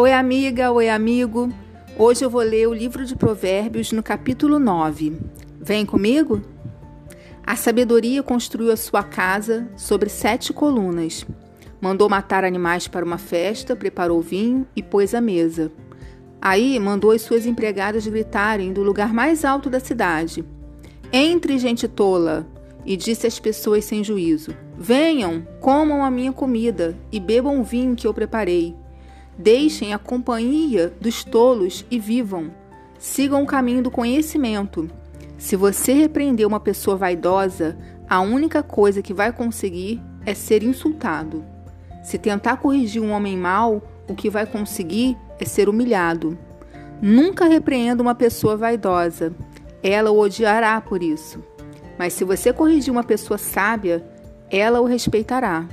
Oi, 0.00 0.12
amiga, 0.12 0.70
oi, 0.70 0.88
amigo. 0.88 1.52
Hoje 1.98 2.24
eu 2.24 2.30
vou 2.30 2.40
ler 2.40 2.68
o 2.68 2.72
livro 2.72 3.04
de 3.04 3.16
Provérbios 3.16 3.90
no 3.90 4.00
capítulo 4.00 4.60
9. 4.60 5.18
Vem 5.60 5.84
comigo? 5.84 6.40
A 7.44 7.56
sabedoria 7.56 8.22
construiu 8.22 8.70
a 8.70 8.76
sua 8.76 9.02
casa 9.02 9.68
sobre 9.76 10.08
sete 10.08 10.52
colunas. 10.52 11.26
Mandou 11.80 12.08
matar 12.08 12.44
animais 12.44 12.86
para 12.86 13.04
uma 13.04 13.18
festa, 13.18 13.74
preparou 13.74 14.22
vinho 14.22 14.64
e 14.76 14.84
pôs 14.84 15.14
a 15.14 15.20
mesa. 15.20 15.72
Aí 16.40 16.78
mandou 16.78 17.10
as 17.10 17.22
suas 17.22 17.44
empregadas 17.44 18.06
gritarem 18.06 18.72
do 18.72 18.84
lugar 18.84 19.12
mais 19.12 19.44
alto 19.44 19.68
da 19.68 19.80
cidade: 19.80 20.44
Entre, 21.12 21.58
gente 21.58 21.88
tola! 21.88 22.46
E 22.86 22.96
disse 22.96 23.26
às 23.26 23.40
pessoas 23.40 23.84
sem 23.84 24.04
juízo: 24.04 24.54
Venham, 24.78 25.44
comam 25.58 26.04
a 26.04 26.10
minha 26.10 26.32
comida 26.32 26.96
e 27.10 27.18
bebam 27.18 27.60
o 27.60 27.64
vinho 27.64 27.96
que 27.96 28.06
eu 28.06 28.14
preparei. 28.14 28.76
Deixem 29.38 29.94
a 29.94 29.98
companhia 29.98 30.92
dos 31.00 31.22
tolos 31.22 31.86
e 31.88 31.96
vivam. 31.96 32.50
Sigam 32.98 33.44
o 33.44 33.46
caminho 33.46 33.80
do 33.80 33.90
conhecimento. 33.90 34.90
Se 35.38 35.54
você 35.54 35.92
repreender 35.92 36.44
uma 36.44 36.58
pessoa 36.58 36.96
vaidosa, 36.96 37.78
a 38.10 38.20
única 38.20 38.64
coisa 38.64 39.00
que 39.00 39.14
vai 39.14 39.32
conseguir 39.32 40.02
é 40.26 40.34
ser 40.34 40.64
insultado. 40.64 41.44
Se 42.02 42.18
tentar 42.18 42.56
corrigir 42.56 43.00
um 43.00 43.12
homem 43.12 43.36
mau, 43.36 43.80
o 44.08 44.14
que 44.14 44.28
vai 44.28 44.44
conseguir 44.44 45.16
é 45.38 45.44
ser 45.44 45.68
humilhado. 45.68 46.36
Nunca 47.00 47.44
repreenda 47.44 48.02
uma 48.02 48.16
pessoa 48.16 48.56
vaidosa. 48.56 49.32
Ela 49.84 50.10
o 50.10 50.18
odiará 50.18 50.80
por 50.80 51.00
isso. 51.00 51.44
Mas 51.96 52.12
se 52.12 52.24
você 52.24 52.52
corrigir 52.52 52.92
uma 52.92 53.04
pessoa 53.04 53.38
sábia, 53.38 54.04
ela 54.50 54.80
o 54.80 54.84
respeitará. 54.84 55.64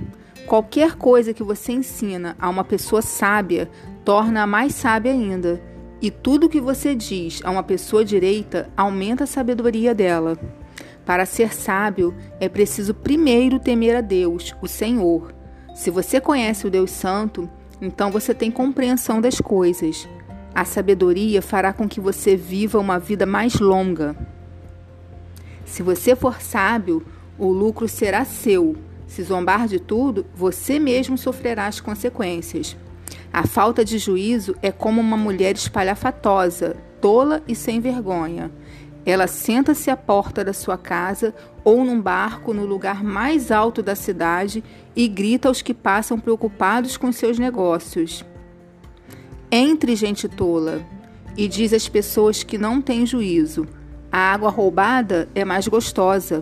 Qualquer 0.47 0.95
coisa 0.95 1.33
que 1.33 1.41
você 1.41 1.71
ensina 1.71 2.35
a 2.39 2.47
uma 2.47 2.63
pessoa 2.63 3.01
sábia 3.01 3.67
torna-a 4.03 4.45
mais 4.45 4.75
sábia 4.75 5.11
ainda. 5.11 5.59
E 5.99 6.11
tudo 6.11 6.49
que 6.49 6.61
você 6.61 6.93
diz 6.93 7.41
a 7.43 7.49
uma 7.49 7.63
pessoa 7.63 8.05
direita 8.05 8.69
aumenta 8.77 9.23
a 9.23 9.27
sabedoria 9.27 9.95
dela. 9.95 10.37
Para 11.03 11.25
ser 11.25 11.51
sábio, 11.51 12.13
é 12.39 12.47
preciso 12.47 12.93
primeiro 12.93 13.57
temer 13.57 13.95
a 13.95 14.01
Deus, 14.01 14.53
o 14.61 14.67
Senhor. 14.67 15.33
Se 15.73 15.89
você 15.89 16.21
conhece 16.21 16.67
o 16.67 16.69
Deus 16.69 16.91
Santo, 16.91 17.49
então 17.81 18.11
você 18.11 18.31
tem 18.31 18.51
compreensão 18.51 19.19
das 19.19 19.41
coisas. 19.41 20.07
A 20.53 20.63
sabedoria 20.63 21.41
fará 21.41 21.73
com 21.73 21.89
que 21.89 21.99
você 21.99 22.35
viva 22.35 22.79
uma 22.79 22.99
vida 22.99 23.25
mais 23.25 23.59
longa. 23.59 24.15
Se 25.65 25.81
você 25.81 26.15
for 26.15 26.39
sábio, 26.39 27.03
o 27.37 27.47
lucro 27.47 27.87
será 27.87 28.23
seu 28.23 28.75
se 29.07 29.23
zombar 29.23 29.67
de 29.67 29.79
tudo, 29.79 30.25
você 30.33 30.79
mesmo 30.79 31.17
sofrerá 31.17 31.67
as 31.67 31.79
consequências. 31.79 32.75
A 33.31 33.45
falta 33.45 33.83
de 33.83 33.97
juízo 33.97 34.55
é 34.61 34.71
como 34.71 35.01
uma 35.01 35.17
mulher 35.17 35.55
espalhafatosa, 35.55 36.77
tola 37.01 37.43
e 37.47 37.55
sem 37.55 37.79
vergonha. 37.79 38.51
Ela 39.05 39.27
senta-se 39.27 39.91
à 39.91 39.97
porta 39.97 40.43
da 40.43 40.53
sua 40.53 40.77
casa 40.77 41.35
ou 41.63 41.83
num 41.83 42.01
barco 42.01 42.53
no 42.53 42.65
lugar 42.65 43.03
mais 43.03 43.51
alto 43.51 43.83
da 43.83 43.93
cidade 43.93 44.63
e 44.95 45.07
grita 45.07 45.47
aos 45.47 45.61
que 45.61 45.73
passam 45.73 46.19
preocupados 46.19 46.97
com 46.97 47.11
seus 47.11 47.37
negócios. 47.37 48.25
Entre, 49.51 49.95
gente 49.95 50.27
tola, 50.27 50.81
e 51.37 51.47
diz 51.47 51.73
às 51.73 51.87
pessoas 51.87 52.41
que 52.41 52.57
não 52.57 52.81
têm 52.81 53.05
juízo: 53.05 53.67
a 54.11 54.17
água 54.33 54.49
roubada 54.49 55.29
é 55.35 55.45
mais 55.45 55.67
gostosa. 55.67 56.39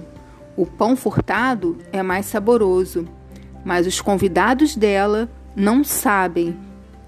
O 0.55 0.67
pão 0.67 0.95
furtado 0.95 1.79
é 1.91 2.03
mais 2.03 2.27
saboroso, 2.27 3.07
mas 3.65 3.87
os 3.87 3.99
convidados 3.99 4.75
dela 4.75 5.27
não 5.55 5.83
sabem 5.83 6.55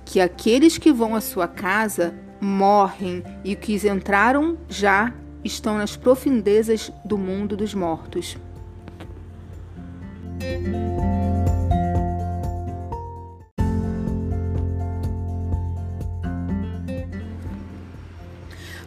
que 0.03 0.19
aqueles 0.19 0.79
que 0.79 0.91
vão 0.91 1.15
à 1.15 1.21
sua 1.21 1.47
casa 1.47 2.15
morrem 2.41 3.23
e 3.43 3.55
que 3.55 3.75
entraram 3.87 4.57
já 4.67 5.13
estão 5.43 5.77
nas 5.77 5.95
profundezas 5.95 6.91
do 7.03 7.19
mundo 7.19 7.55
dos 7.55 7.75
mortos. 7.75 8.35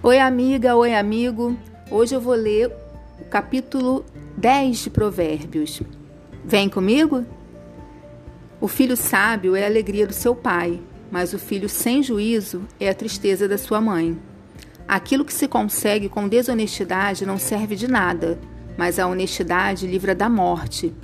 Oi, 0.03 0.19
amiga, 0.19 0.75
oi, 0.75 0.95
amigo. 0.95 1.57
Hoje 1.91 2.17
eu 2.17 2.21
vou 2.21 2.35
ler 2.35 2.73
o 3.21 3.25
capítulo 3.25 4.05
10 4.39 4.85
de 4.85 4.91
Provérbios. 4.91 5.83
Vem 6.45 6.69
comigo? 6.69 7.25
O 8.61 8.69
filho 8.69 8.97
sábio 8.97 9.57
é 9.57 9.65
a 9.65 9.67
alegria 9.67 10.07
do 10.07 10.13
seu 10.13 10.33
pai, 10.33 10.81
mas 11.11 11.33
o 11.33 11.41
filho 11.41 11.69
sem 11.69 12.05
juízo 12.05 12.63
é 12.79 12.89
a 12.89 12.95
tristeza 12.95 13.49
da 13.49 13.59
sua 13.59 13.81
mãe. 13.81 14.17
Aquilo 14.87 15.25
que 15.25 15.35
se 15.35 15.49
consegue 15.49 16.09
com 16.09 16.29
desonestidade 16.29 17.27
não 17.27 17.37
serve 17.37 17.75
de 17.75 17.89
nada, 17.89 18.39
mas 18.77 19.01
a 19.01 19.09
honestidade 19.09 19.89
livra 19.89 20.15
da 20.15 20.29
morte. 20.29 20.95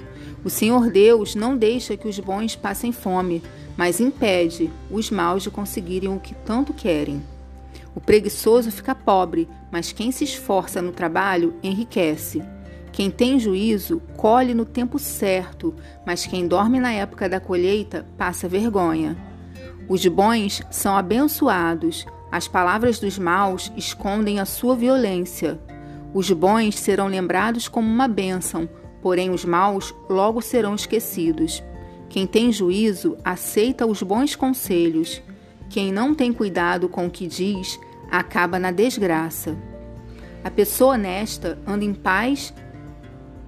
O 0.45 0.49
Senhor 0.49 0.89
Deus 0.89 1.35
não 1.35 1.57
deixa 1.57 1.97
que 1.97 2.07
os 2.07 2.21
bons 2.21 2.55
passem 2.55 2.93
fome, 2.93 3.43
mas 3.77 3.99
impede 3.99 4.71
os 4.89 5.11
maus 5.11 5.43
de 5.43 5.51
conseguirem 5.51 6.09
o 6.09 6.21
que 6.21 6.37
tanto 6.47 6.73
querem. 6.73 7.21
O 7.97 8.01
preguiçoso 8.01 8.71
fica 8.71 8.95
pobre, 8.95 9.49
mas 9.73 9.91
quem 9.91 10.13
se 10.13 10.23
esforça 10.23 10.81
no 10.81 10.93
trabalho 10.93 11.53
enriquece. 11.65 12.41
Quem 12.95 13.11
tem 13.11 13.41
juízo 13.41 14.01
colhe 14.17 14.55
no 14.55 14.65
tempo 14.65 15.01
certo, 15.01 15.75
mas 16.07 16.25
quem 16.25 16.47
dorme 16.47 16.79
na 16.79 16.93
época 16.93 17.29
da 17.29 17.41
colheita 17.41 18.07
passa 18.17 18.49
vergonha. 18.49 19.17
Os 19.89 20.07
bons 20.07 20.63
são 20.71 20.97
abençoados, 20.97 22.07
as 22.31 22.47
palavras 22.47 23.01
dos 23.01 23.19
maus 23.19 23.73
escondem 23.77 24.39
a 24.39 24.45
sua 24.45 24.77
violência. 24.77 25.59
Os 26.15 26.31
bons 26.31 26.79
serão 26.79 27.09
lembrados 27.09 27.67
como 27.67 27.89
uma 27.89 28.07
bênção, 28.07 28.69
porém 29.03 29.29
os 29.29 29.45
maus 29.45 29.93
logo 30.09 30.41
serão 30.41 30.77
esquecidos. 30.77 31.65
Quem 32.09 32.29
tem 32.29 32.53
juízo 32.53 33.17
aceita 33.25 33.85
os 33.87 34.05
bons 34.05 34.37
conselhos. 34.37 35.21
Quem 35.69 35.91
não 35.91 36.15
tem 36.15 36.33
cuidado 36.33 36.89
com 36.89 37.07
o 37.09 37.11
que 37.11 37.27
diz 37.27 37.77
acaba 38.09 38.57
na 38.57 38.71
desgraça. 38.71 39.57
A 40.45 40.51
pessoa 40.51 40.95
honesta 40.95 41.59
anda 41.67 41.85
em 41.85 41.93
paz 41.93 42.55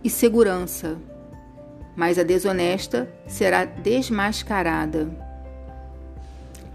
e 0.07 0.09
segurança, 0.09 0.97
mas 1.97 2.17
a 2.17 2.23
desonesta 2.23 3.13
será 3.27 3.65
desmascarada. 3.65 5.11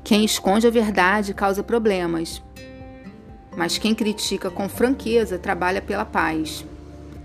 Quem 0.03 0.25
esconde 0.25 0.67
a 0.67 0.69
verdade 0.69 1.33
causa 1.33 1.63
problemas, 1.63 2.43
mas 3.55 3.77
quem 3.77 3.95
critica 3.95 4.51
com 4.51 4.67
franqueza 4.67 5.39
trabalha 5.39 5.81
pela 5.81 6.03
paz. 6.03 6.65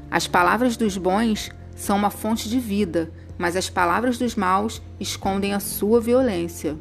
As 0.09 0.29
palavras 0.29 0.77
dos 0.77 0.97
bons 0.97 1.51
são 1.75 1.97
uma 1.97 2.11
fonte 2.11 2.49
de 2.49 2.61
vida, 2.61 3.11
mas 3.37 3.57
as 3.57 3.69
palavras 3.69 4.17
dos 4.17 4.37
maus 4.37 4.81
escondem 5.01 5.55
a 5.55 5.61
sua 5.61 6.01
violência. 6.01 6.77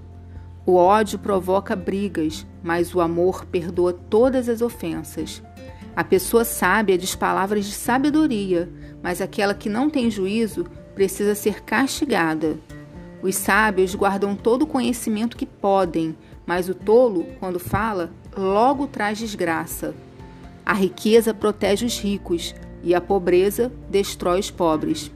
O 0.67 0.75
ódio 0.75 1.17
provoca 1.17 1.75
brigas, 1.75 2.45
mas 2.61 2.93
o 2.93 3.01
amor 3.01 3.43
perdoa 3.45 3.91
todas 3.91 4.47
as 4.47 4.61
ofensas. 4.61 5.41
A 5.95 6.03
pessoa 6.03 6.45
sábia 6.45 6.95
diz 6.95 7.15
palavras 7.15 7.65
de 7.65 7.73
sabedoria, 7.73 8.69
mas 9.05 9.21
aquela 9.21 9.53
que 9.53 9.69
não 9.69 9.87
tem 9.87 10.09
juízo 10.09 10.65
precisa 10.95 11.35
ser 11.35 11.61
castigada. 11.61 12.57
Os 13.21 13.35
sábios 13.35 13.93
guardam 13.93 14.35
todo 14.35 14.63
o 14.63 14.67
conhecimento 14.67 15.37
que 15.37 15.45
podem, 15.45 16.17
mas 16.43 16.69
o 16.69 16.73
tolo, 16.73 17.23
quando 17.39 17.59
fala, 17.59 18.11
logo 18.35 18.87
traz 18.87 19.19
desgraça. 19.19 19.93
A 20.65 20.73
riqueza 20.73 21.35
protege 21.35 21.85
os 21.85 21.99
ricos 21.99 22.55
e 22.81 22.95
a 22.95 22.99
pobreza 22.99 23.71
destrói 23.91 24.39
os 24.39 24.49
pobres. 24.49 25.11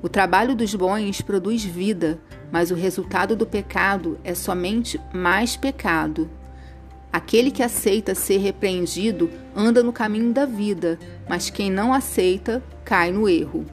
O 0.00 0.08
trabalho 0.08 0.54
dos 0.54 0.72
bons 0.76 1.20
produz 1.20 1.64
vida, 1.64 2.20
mas 2.52 2.70
o 2.70 2.76
resultado 2.76 3.34
do 3.34 3.44
pecado 3.44 4.16
é 4.22 4.32
somente 4.32 5.00
mais 5.12 5.56
pecado. 5.56 6.30
Aquele 7.12 7.50
que 7.50 7.64
aceita 7.64 8.14
ser 8.14 8.36
repreendido 8.36 9.28
anda 9.56 9.82
no 9.82 9.92
caminho 9.92 10.32
da 10.32 10.46
vida, 10.46 11.00
mas 11.28 11.50
quem 11.50 11.70
não 11.70 11.92
aceita 11.92 12.62
cai 12.84 13.12
no 13.12 13.28
erro. 13.28 13.66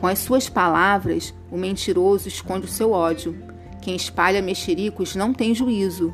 Com 0.00 0.06
as 0.06 0.18
suas 0.18 0.48
palavras, 0.48 1.32
o 1.50 1.56
mentiroso 1.56 2.28
esconde 2.28 2.66
o 2.66 2.70
seu 2.70 2.92
ódio. 2.92 3.36
Quem 3.80 3.94
espalha 3.94 4.42
mexericos 4.42 5.14
não 5.14 5.32
tem 5.32 5.54
juízo. 5.54 6.12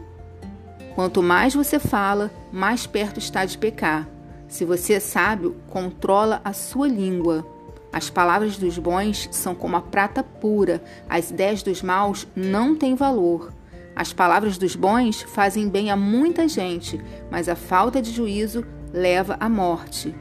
Quanto 0.94 1.22
mais 1.22 1.54
você 1.54 1.78
fala, 1.78 2.30
mais 2.52 2.86
perto 2.86 3.18
está 3.18 3.44
de 3.44 3.56
pecar. 3.56 4.08
Se 4.46 4.64
você 4.64 4.94
é 4.94 5.00
sábio, 5.00 5.56
controla 5.68 6.40
a 6.44 6.52
sua 6.52 6.88
língua. 6.88 7.46
As 7.92 8.10
palavras 8.10 8.56
dos 8.56 8.78
bons 8.78 9.28
são 9.32 9.54
como 9.54 9.76
a 9.76 9.80
prata 9.80 10.22
pura, 10.22 10.82
as 11.08 11.30
ideias 11.30 11.62
dos 11.62 11.82
maus 11.82 12.26
não 12.36 12.76
têm 12.76 12.94
valor. 12.94 13.52
As 13.94 14.12
palavras 14.12 14.56
dos 14.56 14.76
bons 14.76 15.22
fazem 15.22 15.68
bem 15.68 15.90
a 15.90 15.96
muita 15.96 16.46
gente, 16.46 17.00
mas 17.30 17.48
a 17.48 17.56
falta 17.56 18.00
de 18.00 18.12
juízo 18.12 18.64
leva 18.92 19.36
à 19.38 19.48
morte. 19.48 20.14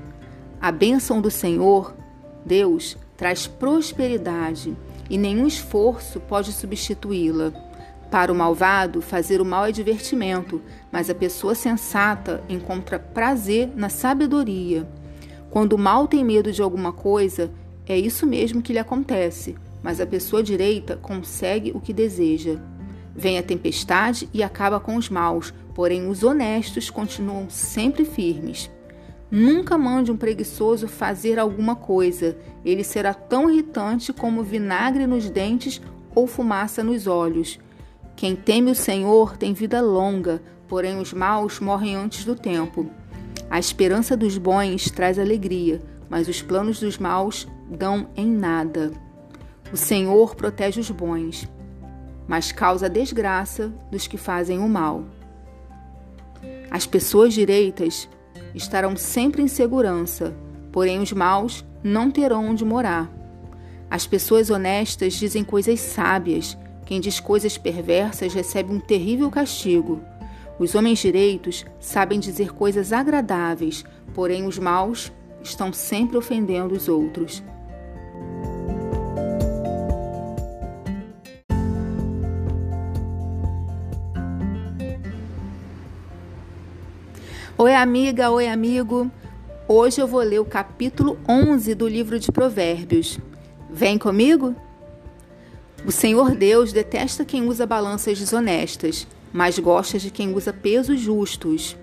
A 0.61 0.71
bênção 0.71 1.21
do 1.21 1.31
Senhor, 1.31 1.95
Deus, 2.45 2.97
traz 3.15 3.47
prosperidade 3.47 4.75
e 5.09 5.17
nenhum 5.17 5.47
esforço 5.47 6.19
pode 6.19 6.51
substituí-la. 6.51 7.51
Para 8.11 8.31
o 8.31 8.35
malvado, 8.35 9.01
fazer 9.01 9.39
o 9.39 9.45
mal 9.45 9.65
é 9.65 9.71
divertimento, 9.71 10.61
mas 10.91 11.09
a 11.09 11.15
pessoa 11.15 11.53
sensata 11.53 12.43
encontra 12.49 12.97
prazer 12.97 13.71
na 13.75 13.89
sabedoria. 13.89 14.87
Quando 15.49 15.73
o 15.73 15.77
mal 15.77 16.07
tem 16.07 16.23
medo 16.23 16.51
de 16.51 16.61
alguma 16.61 16.91
coisa, 16.91 17.51
é 17.85 17.97
isso 17.97 18.25
mesmo 18.25 18.61
que 18.61 18.73
lhe 18.73 18.79
acontece, 18.79 19.55
mas 19.81 19.99
a 19.99 20.05
pessoa 20.05 20.43
direita 20.43 20.97
consegue 20.97 21.71
o 21.73 21.79
que 21.79 21.93
deseja. 21.93 22.59
Vem 23.15 23.37
a 23.37 23.43
tempestade 23.43 24.29
e 24.33 24.41
acaba 24.41 24.79
com 24.79 24.95
os 24.95 25.09
maus, 25.09 25.53
porém 25.79 26.09
os 26.09 26.25
honestos 26.25 26.89
continuam 26.89 27.49
sempre 27.49 28.03
firmes. 28.03 28.69
Nunca 29.31 29.77
mande 29.77 30.11
um 30.11 30.17
preguiçoso 30.17 30.89
fazer 30.89 31.39
alguma 31.39 31.73
coisa, 31.73 32.37
ele 32.65 32.83
será 32.83 33.13
tão 33.13 33.49
irritante 33.49 34.11
como 34.11 34.43
vinagre 34.43 35.07
nos 35.07 35.29
dentes 35.29 35.81
ou 36.13 36.27
fumaça 36.27 36.83
nos 36.83 37.07
olhos. 37.07 37.57
Quem 38.13 38.35
teme 38.35 38.71
o 38.71 38.75
Senhor 38.75 39.37
tem 39.37 39.53
vida 39.53 39.79
longa, 39.79 40.43
porém 40.67 40.99
os 40.99 41.13
maus 41.13 41.61
morrem 41.61 41.95
antes 41.95 42.25
do 42.25 42.35
tempo. 42.35 42.91
A 43.49 43.57
esperança 43.57 44.17
dos 44.17 44.37
bons 44.37 44.91
traz 44.91 45.17
alegria, 45.17 45.81
mas 46.09 46.27
os 46.27 46.41
planos 46.41 46.81
dos 46.81 46.97
maus 46.97 47.47
dão 47.69 48.09
em 48.17 48.27
nada. 48.27 48.91
O 49.71 49.77
Senhor 49.77 50.35
protege 50.35 50.81
os 50.81 50.91
bons, 50.91 51.47
mas 52.27 52.51
causa 52.51 52.89
desgraça 52.89 53.73
dos 53.89 54.07
que 54.07 54.17
fazem 54.17 54.59
o 54.59 54.67
mal. 54.67 55.05
As 56.71 56.85
pessoas 56.85 57.33
direitas 57.33 58.07
estarão 58.53 58.95
sempre 58.95 59.41
em 59.41 59.47
segurança, 59.47 60.35
porém 60.71 60.99
os 60.99 61.11
maus 61.11 61.65
não 61.83 62.11
terão 62.11 62.49
onde 62.49 62.63
morar. 62.63 63.11
As 63.89 64.05
pessoas 64.05 64.49
honestas 64.49 65.13
dizem 65.13 65.43
coisas 65.43 65.79
sábias, 65.79 66.57
quem 66.85 66.99
diz 66.99 67.19
coisas 67.19 67.57
perversas 67.57 68.33
recebe 68.33 68.71
um 68.71 68.79
terrível 68.79 69.29
castigo. 69.29 70.01
Os 70.59 70.75
homens 70.75 70.99
direitos 70.99 71.65
sabem 71.79 72.19
dizer 72.19 72.51
coisas 72.53 72.91
agradáveis, 72.91 73.83
porém 74.13 74.45
os 74.45 74.59
maus 74.59 75.11
estão 75.41 75.71
sempre 75.71 76.17
ofendendo 76.17 76.75
os 76.75 76.87
outros. 76.87 77.41
Oi, 87.61 87.75
amiga, 87.75 88.31
oi, 88.31 88.47
amigo. 88.47 89.11
Hoje 89.67 89.99
eu 89.99 90.07
vou 90.07 90.21
ler 90.21 90.39
o 90.39 90.45
capítulo 90.45 91.19
11 91.27 91.75
do 91.75 91.89
livro 91.89 92.17
de 92.17 92.31
Provérbios. 92.31 93.19
Vem 93.69 93.97
comigo? 93.97 94.55
O 95.85 95.91
Senhor 95.91 96.33
Deus 96.35 96.71
detesta 96.71 97.25
quem 97.25 97.49
usa 97.49 97.65
balanças 97.65 98.17
desonestas, 98.17 99.05
mas 99.33 99.59
gosta 99.59 99.99
de 99.99 100.09
quem 100.09 100.33
usa 100.33 100.53
pesos 100.53 101.01
justos. 101.01 101.75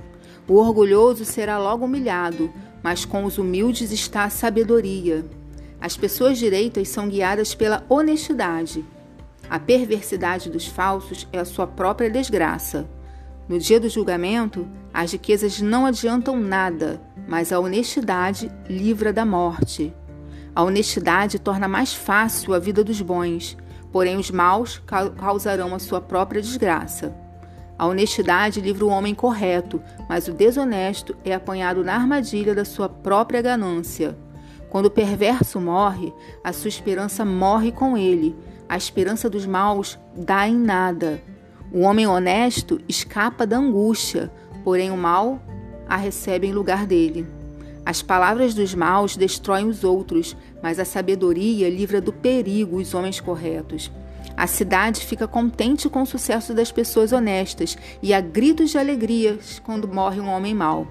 O 0.48 0.54
orgulhoso 0.54 1.26
será 1.26 1.58
logo 1.58 1.84
humilhado, 1.84 2.50
mas 2.82 3.04
com 3.04 3.26
os 3.26 3.36
humildes 3.36 3.92
está 3.92 4.24
a 4.24 4.30
sabedoria. 4.30 5.26
As 5.78 5.94
pessoas 5.94 6.38
direitas 6.38 6.88
são 6.88 7.06
guiadas 7.06 7.54
pela 7.54 7.84
honestidade. 7.90 8.82
A 9.50 9.58
perversidade 9.58 10.48
dos 10.48 10.66
falsos 10.66 11.28
é 11.30 11.38
a 11.38 11.44
sua 11.44 11.66
própria 11.66 12.08
desgraça. 12.08 12.88
No 13.48 13.58
dia 13.58 13.78
do 13.78 13.88
julgamento, 13.88 14.66
as 14.92 15.12
riquezas 15.12 15.60
não 15.60 15.86
adiantam 15.86 16.36
nada, 16.38 17.00
mas 17.28 17.52
a 17.52 17.60
honestidade 17.60 18.50
livra 18.68 19.12
da 19.12 19.24
morte. 19.24 19.94
A 20.54 20.62
honestidade 20.62 21.38
torna 21.38 21.68
mais 21.68 21.94
fácil 21.94 22.54
a 22.54 22.58
vida 22.58 22.82
dos 22.82 23.00
bons 23.00 23.56
porém 23.96 24.18
os 24.18 24.30
maus 24.30 24.78
causarão 25.16 25.74
a 25.74 25.78
sua 25.78 26.02
própria 26.02 26.42
desgraça. 26.42 27.14
A 27.78 27.86
honestidade 27.86 28.60
livra 28.60 28.84
o 28.84 28.90
homem 28.90 29.14
correto, 29.14 29.80
mas 30.06 30.28
o 30.28 30.34
desonesto 30.34 31.16
é 31.24 31.32
apanhado 31.32 31.82
na 31.82 31.94
armadilha 31.94 32.54
da 32.54 32.62
sua 32.62 32.90
própria 32.90 33.40
ganância. 33.40 34.14
Quando 34.68 34.86
o 34.86 34.90
perverso 34.90 35.58
morre, 35.58 36.12
a 36.44 36.52
sua 36.52 36.68
esperança 36.68 37.24
morre 37.24 37.72
com 37.72 37.96
ele. 37.96 38.36
A 38.68 38.76
esperança 38.76 39.30
dos 39.30 39.46
maus 39.46 39.98
dá 40.14 40.46
em 40.46 40.56
nada. 40.56 41.18
O 41.72 41.80
homem 41.80 42.06
honesto 42.06 42.80
escapa 42.88 43.46
da 43.46 43.58
angústia, 43.58 44.30
porém 44.62 44.90
o 44.90 44.96
mal 44.96 45.40
a 45.88 45.96
recebe 45.96 46.46
em 46.46 46.52
lugar 46.52 46.86
dele. 46.86 47.26
As 47.84 48.02
palavras 48.02 48.54
dos 48.54 48.74
maus 48.74 49.16
destroem 49.16 49.68
os 49.68 49.84
outros, 49.84 50.36
mas 50.62 50.78
a 50.78 50.84
sabedoria 50.84 51.70
livra 51.70 52.00
do 52.00 52.12
perigo 52.12 52.78
os 52.78 52.94
homens 52.94 53.20
corretos. 53.20 53.92
A 54.36 54.46
cidade 54.46 55.06
fica 55.06 55.26
contente 55.26 55.88
com 55.88 56.02
o 56.02 56.06
sucesso 56.06 56.52
das 56.52 56.72
pessoas 56.72 57.12
honestas 57.12 57.78
e 58.02 58.12
há 58.12 58.20
gritos 58.20 58.70
de 58.70 58.78
alegria 58.78 59.38
quando 59.62 59.88
morre 59.88 60.20
um 60.20 60.28
homem 60.28 60.54
mau. 60.54 60.86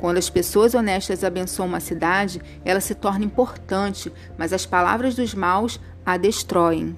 Quando 0.00 0.18
as 0.18 0.28
pessoas 0.28 0.74
honestas 0.74 1.24
abençoam 1.24 1.68
uma 1.68 1.80
cidade, 1.80 2.40
ela 2.64 2.80
se 2.80 2.94
torna 2.94 3.24
importante, 3.24 4.12
mas 4.36 4.52
as 4.52 4.66
palavras 4.66 5.14
dos 5.14 5.34
maus 5.34 5.80
a 6.04 6.16
destroem. 6.16 6.94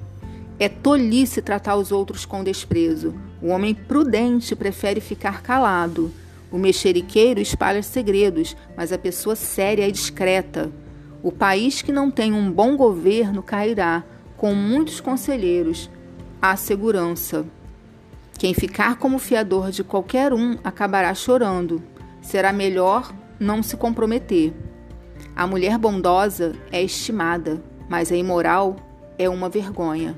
É 0.60 0.68
tolice 0.68 1.40
tratar 1.40 1.76
os 1.76 1.92
outros 1.92 2.24
com 2.24 2.42
desprezo. 2.42 3.14
O 3.40 3.48
homem 3.48 3.74
prudente 3.74 4.56
prefere 4.56 5.00
ficar 5.00 5.40
calado. 5.40 6.12
O 6.50 6.58
mexeriqueiro 6.58 7.40
espalha 7.40 7.82
segredos, 7.82 8.56
mas 8.76 8.92
a 8.92 8.98
pessoa 8.98 9.36
séria 9.36 9.86
é 9.86 9.90
discreta. 9.90 10.72
O 11.22 11.30
país 11.30 11.80
que 11.80 11.92
não 11.92 12.10
tem 12.10 12.32
um 12.32 12.50
bom 12.50 12.76
governo 12.76 13.42
cairá, 13.42 14.02
com 14.36 14.54
muitos 14.54 15.00
conselheiros. 15.00 15.88
Há 16.42 16.56
segurança. 16.56 17.44
Quem 18.36 18.54
ficar 18.54 18.96
como 18.96 19.18
fiador 19.18 19.70
de 19.70 19.84
qualquer 19.84 20.32
um 20.32 20.58
acabará 20.64 21.14
chorando. 21.14 21.82
Será 22.20 22.52
melhor 22.52 23.12
não 23.38 23.62
se 23.62 23.76
comprometer. 23.76 24.52
A 25.36 25.46
mulher 25.46 25.78
bondosa 25.78 26.56
é 26.72 26.82
estimada, 26.82 27.62
mas 27.88 28.10
a 28.10 28.16
imoral 28.16 28.76
é 29.16 29.28
uma 29.28 29.48
vergonha. 29.48 30.16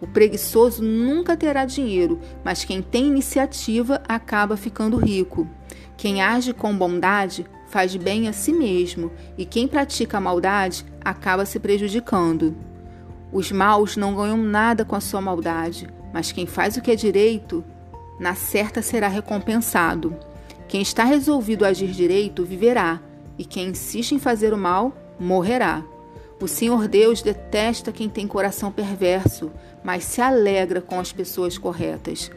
O 0.00 0.06
preguiçoso 0.06 0.82
nunca 0.82 1.36
terá 1.36 1.64
dinheiro, 1.64 2.18
mas 2.42 2.64
quem 2.64 2.80
tem 2.80 3.06
iniciativa 3.06 4.02
acaba 4.08 4.56
ficando 4.56 4.96
rico. 4.96 5.46
Quem 5.96 6.22
age 6.22 6.54
com 6.54 6.74
bondade 6.74 7.44
faz 7.68 7.94
bem 7.94 8.26
a 8.26 8.32
si 8.32 8.52
mesmo, 8.52 9.12
e 9.36 9.44
quem 9.44 9.68
pratica 9.68 10.16
a 10.16 10.20
maldade 10.20 10.84
acaba 11.04 11.44
se 11.44 11.60
prejudicando. 11.60 12.56
Os 13.32 13.52
maus 13.52 13.96
não 13.96 14.14
ganham 14.14 14.38
nada 14.38 14.84
com 14.84 14.96
a 14.96 15.00
sua 15.00 15.20
maldade, 15.20 15.88
mas 16.12 16.32
quem 16.32 16.46
faz 16.46 16.76
o 16.76 16.80
que 16.80 16.90
é 16.90 16.96
direito, 16.96 17.64
na 18.18 18.34
certa 18.34 18.82
será 18.82 19.08
recompensado. 19.08 20.16
Quem 20.66 20.82
está 20.82 21.04
resolvido 21.04 21.64
a 21.64 21.68
agir 21.68 21.90
direito 21.90 22.44
viverá, 22.44 23.00
e 23.38 23.44
quem 23.44 23.68
insiste 23.68 24.12
em 24.12 24.18
fazer 24.18 24.52
o 24.52 24.58
mal 24.58 24.92
morrerá. 25.18 25.84
O 26.40 26.48
Senhor 26.48 26.88
Deus 26.88 27.20
detesta 27.20 27.92
quem 27.92 28.08
tem 28.08 28.26
coração 28.26 28.72
perverso, 28.72 29.52
mas 29.84 30.04
se 30.04 30.22
alegra 30.22 30.80
com 30.80 30.98
as 30.98 31.12
pessoas 31.12 31.58
corretas. 31.58 32.30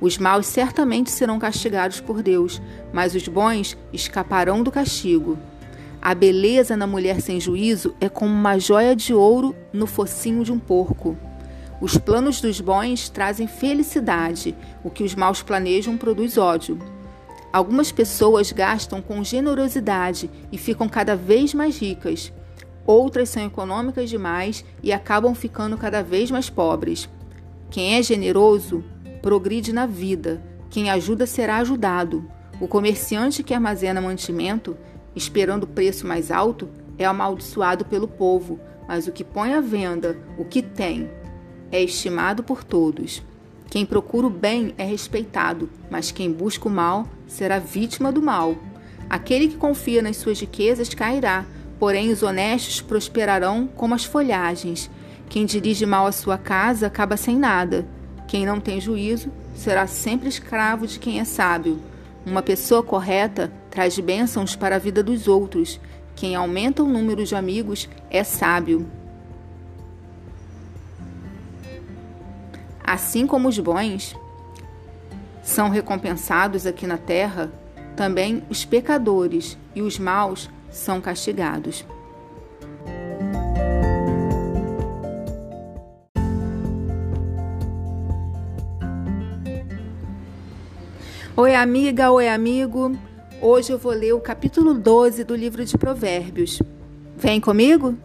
Os 0.00 0.16
maus 0.16 0.46
certamente 0.46 1.10
serão 1.10 1.40
castigados 1.40 2.00
por 2.00 2.22
Deus, 2.22 2.62
mas 2.92 3.16
os 3.16 3.26
bons 3.26 3.76
escaparão 3.92 4.62
do 4.62 4.70
castigo. 4.70 5.36
A 6.00 6.14
beleza 6.14 6.76
na 6.76 6.86
mulher 6.86 7.20
sem 7.20 7.40
juízo 7.40 7.96
é 8.00 8.08
como 8.08 8.32
uma 8.32 8.60
joia 8.60 8.94
de 8.94 9.12
ouro 9.12 9.56
no 9.72 9.88
focinho 9.88 10.44
de 10.44 10.52
um 10.52 10.58
porco. 10.60 11.16
Os 11.80 11.98
planos 11.98 12.40
dos 12.40 12.60
bons 12.60 13.08
trazem 13.08 13.48
felicidade, 13.48 14.54
o 14.84 14.90
que 14.90 15.02
os 15.02 15.16
maus 15.16 15.42
planejam 15.42 15.96
produz 15.96 16.38
ódio. 16.38 16.78
Algumas 17.52 17.90
pessoas 17.90 18.52
gastam 18.52 19.02
com 19.02 19.24
generosidade 19.24 20.30
e 20.52 20.56
ficam 20.56 20.88
cada 20.88 21.16
vez 21.16 21.52
mais 21.52 21.76
ricas. 21.76 22.32
Outras 22.88 23.28
são 23.28 23.44
econômicas 23.44 24.08
demais 24.08 24.64
e 24.82 24.94
acabam 24.94 25.34
ficando 25.34 25.76
cada 25.76 26.02
vez 26.02 26.30
mais 26.30 26.48
pobres. 26.48 27.06
Quem 27.68 27.96
é 27.96 28.02
generoso 28.02 28.82
progride 29.20 29.74
na 29.74 29.84
vida, 29.84 30.42
quem 30.70 30.88
ajuda 30.88 31.26
será 31.26 31.58
ajudado. 31.58 32.24
O 32.58 32.66
comerciante 32.66 33.42
que 33.42 33.52
armazena 33.52 34.00
mantimento, 34.00 34.74
esperando 35.14 35.66
preço 35.66 36.06
mais 36.06 36.30
alto, 36.30 36.66
é 36.96 37.04
amaldiçoado 37.04 37.84
pelo 37.84 38.08
povo, 38.08 38.58
mas 38.88 39.06
o 39.06 39.12
que 39.12 39.22
põe 39.22 39.52
à 39.52 39.60
venda 39.60 40.16
o 40.38 40.44
que 40.46 40.62
tem 40.62 41.10
é 41.70 41.82
estimado 41.82 42.42
por 42.42 42.64
todos. 42.64 43.22
Quem 43.68 43.84
procura 43.84 44.28
o 44.28 44.30
bem 44.30 44.72
é 44.78 44.84
respeitado, 44.84 45.68
mas 45.90 46.10
quem 46.10 46.32
busca 46.32 46.66
o 46.66 46.72
mal 46.72 47.06
será 47.26 47.58
vítima 47.58 48.10
do 48.10 48.22
mal. 48.22 48.56
Aquele 49.10 49.46
que 49.46 49.58
confia 49.58 50.00
nas 50.00 50.16
suas 50.16 50.40
riquezas 50.40 50.94
cairá, 50.94 51.44
Porém, 51.78 52.10
os 52.10 52.22
honestos 52.22 52.80
prosperarão 52.80 53.68
como 53.68 53.94
as 53.94 54.04
folhagens. 54.04 54.90
Quem 55.28 55.46
dirige 55.46 55.86
mal 55.86 56.06
a 56.06 56.12
sua 56.12 56.36
casa 56.36 56.86
acaba 56.86 57.16
sem 57.16 57.36
nada. 57.36 57.86
Quem 58.26 58.44
não 58.44 58.60
tem 58.60 58.80
juízo 58.80 59.30
será 59.54 59.86
sempre 59.86 60.28
escravo 60.28 60.86
de 60.86 60.98
quem 60.98 61.20
é 61.20 61.24
sábio. 61.24 61.80
Uma 62.26 62.42
pessoa 62.42 62.82
correta 62.82 63.52
traz 63.70 63.98
bênçãos 63.98 64.56
para 64.56 64.76
a 64.76 64.78
vida 64.78 65.02
dos 65.02 65.28
outros. 65.28 65.80
Quem 66.16 66.34
aumenta 66.34 66.82
o 66.82 66.88
número 66.88 67.24
de 67.24 67.34
amigos 67.34 67.88
é 68.10 68.24
sábio. 68.24 68.86
Assim 72.82 73.26
como 73.26 73.48
os 73.48 73.58
bons 73.58 74.16
são 75.42 75.70
recompensados 75.70 76.66
aqui 76.66 76.86
na 76.86 76.98
terra, 76.98 77.52
também 77.94 78.42
os 78.50 78.64
pecadores 78.64 79.56
e 79.74 79.82
os 79.82 79.98
maus 79.98 80.50
são 80.78 81.00
castigados. 81.00 81.84
Oi, 91.36 91.54
amiga, 91.54 92.10
oi, 92.10 92.28
amigo. 92.28 92.96
Hoje 93.40 93.72
eu 93.72 93.78
vou 93.78 93.92
ler 93.92 94.12
o 94.12 94.20
capítulo 94.20 94.74
12 94.74 95.22
do 95.24 95.36
livro 95.36 95.64
de 95.64 95.76
Provérbios. 95.76 96.60
Vem 97.16 97.40
comigo? 97.40 97.96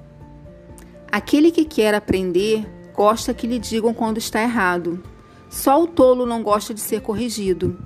Aquele 1.11 1.51
que 1.51 1.65
quer 1.65 1.93
aprender 1.95 2.65
gosta 2.93 3.33
que 3.33 3.47
lhe 3.47 3.57
digam 3.57 3.93
quando 3.93 4.17
está 4.17 4.41
errado. 4.41 5.01
Só 5.49 5.81
o 5.81 5.87
tolo 5.87 6.25
não 6.25 6.43
gosta 6.43 6.73
de 6.73 6.81
ser 6.81 7.01
corrigido. 7.01 7.77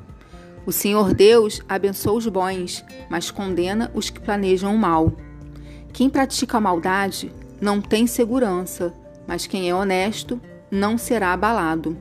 O 0.68 0.72
Senhor 0.74 1.14
Deus 1.14 1.62
abençoa 1.70 2.18
os 2.18 2.28
bons, 2.28 2.84
mas 3.10 3.32
condena 3.32 3.90
os 3.94 4.10
que 4.10 4.20
planejam 4.20 4.76
o 4.76 4.78
mal. 4.78 5.14
Quem 5.94 6.10
pratica 6.10 6.58
a 6.58 6.60
maldade 6.60 7.32
não 7.62 7.80
tem 7.80 8.06
segurança, 8.06 8.94
mas 9.26 9.48
quem 9.48 9.70
é 9.70 9.74
honesto 9.74 10.42
não 10.70 10.98
será 10.98 11.32
abalado. 11.32 11.98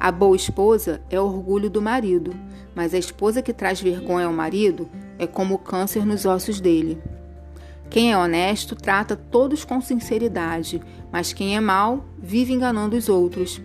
A 0.00 0.10
boa 0.10 0.34
esposa 0.34 1.00
é 1.08 1.20
orgulho 1.20 1.70
do 1.70 1.80
marido, 1.80 2.34
mas 2.74 2.92
a 2.92 2.98
esposa 2.98 3.40
que 3.40 3.52
traz 3.52 3.80
vergonha 3.80 4.26
ao 4.26 4.32
marido 4.32 4.88
é 5.16 5.24
como 5.24 5.54
o 5.54 5.58
câncer 5.58 6.04
nos 6.04 6.26
ossos 6.26 6.60
dele. 6.60 7.00
Quem 7.88 8.10
é 8.10 8.18
honesto 8.18 8.74
trata 8.74 9.14
todos 9.14 9.64
com 9.64 9.80
sinceridade, 9.80 10.82
mas 11.12 11.32
quem 11.32 11.56
é 11.56 11.60
mau 11.60 12.04
vive 12.18 12.52
enganando 12.52 12.96
os 12.96 13.08
outros. 13.08 13.60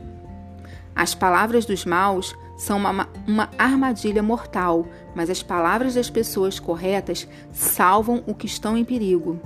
As 0.96 1.16
palavras 1.16 1.66
dos 1.66 1.86
maus 1.86 2.36
são 2.62 2.78
uma, 2.78 3.10
uma 3.28 3.50
armadilha 3.58 4.22
mortal, 4.22 4.86
mas 5.16 5.32
as 5.32 5.42
palavras 5.42 5.96
das 5.96 6.12
pessoas 6.12 6.60
corretas 6.60 7.28
salvam 7.52 8.22
o 8.28 8.36
que 8.36 8.46
estão 8.46 8.78
em 8.78 8.86
perigo. 8.86 9.40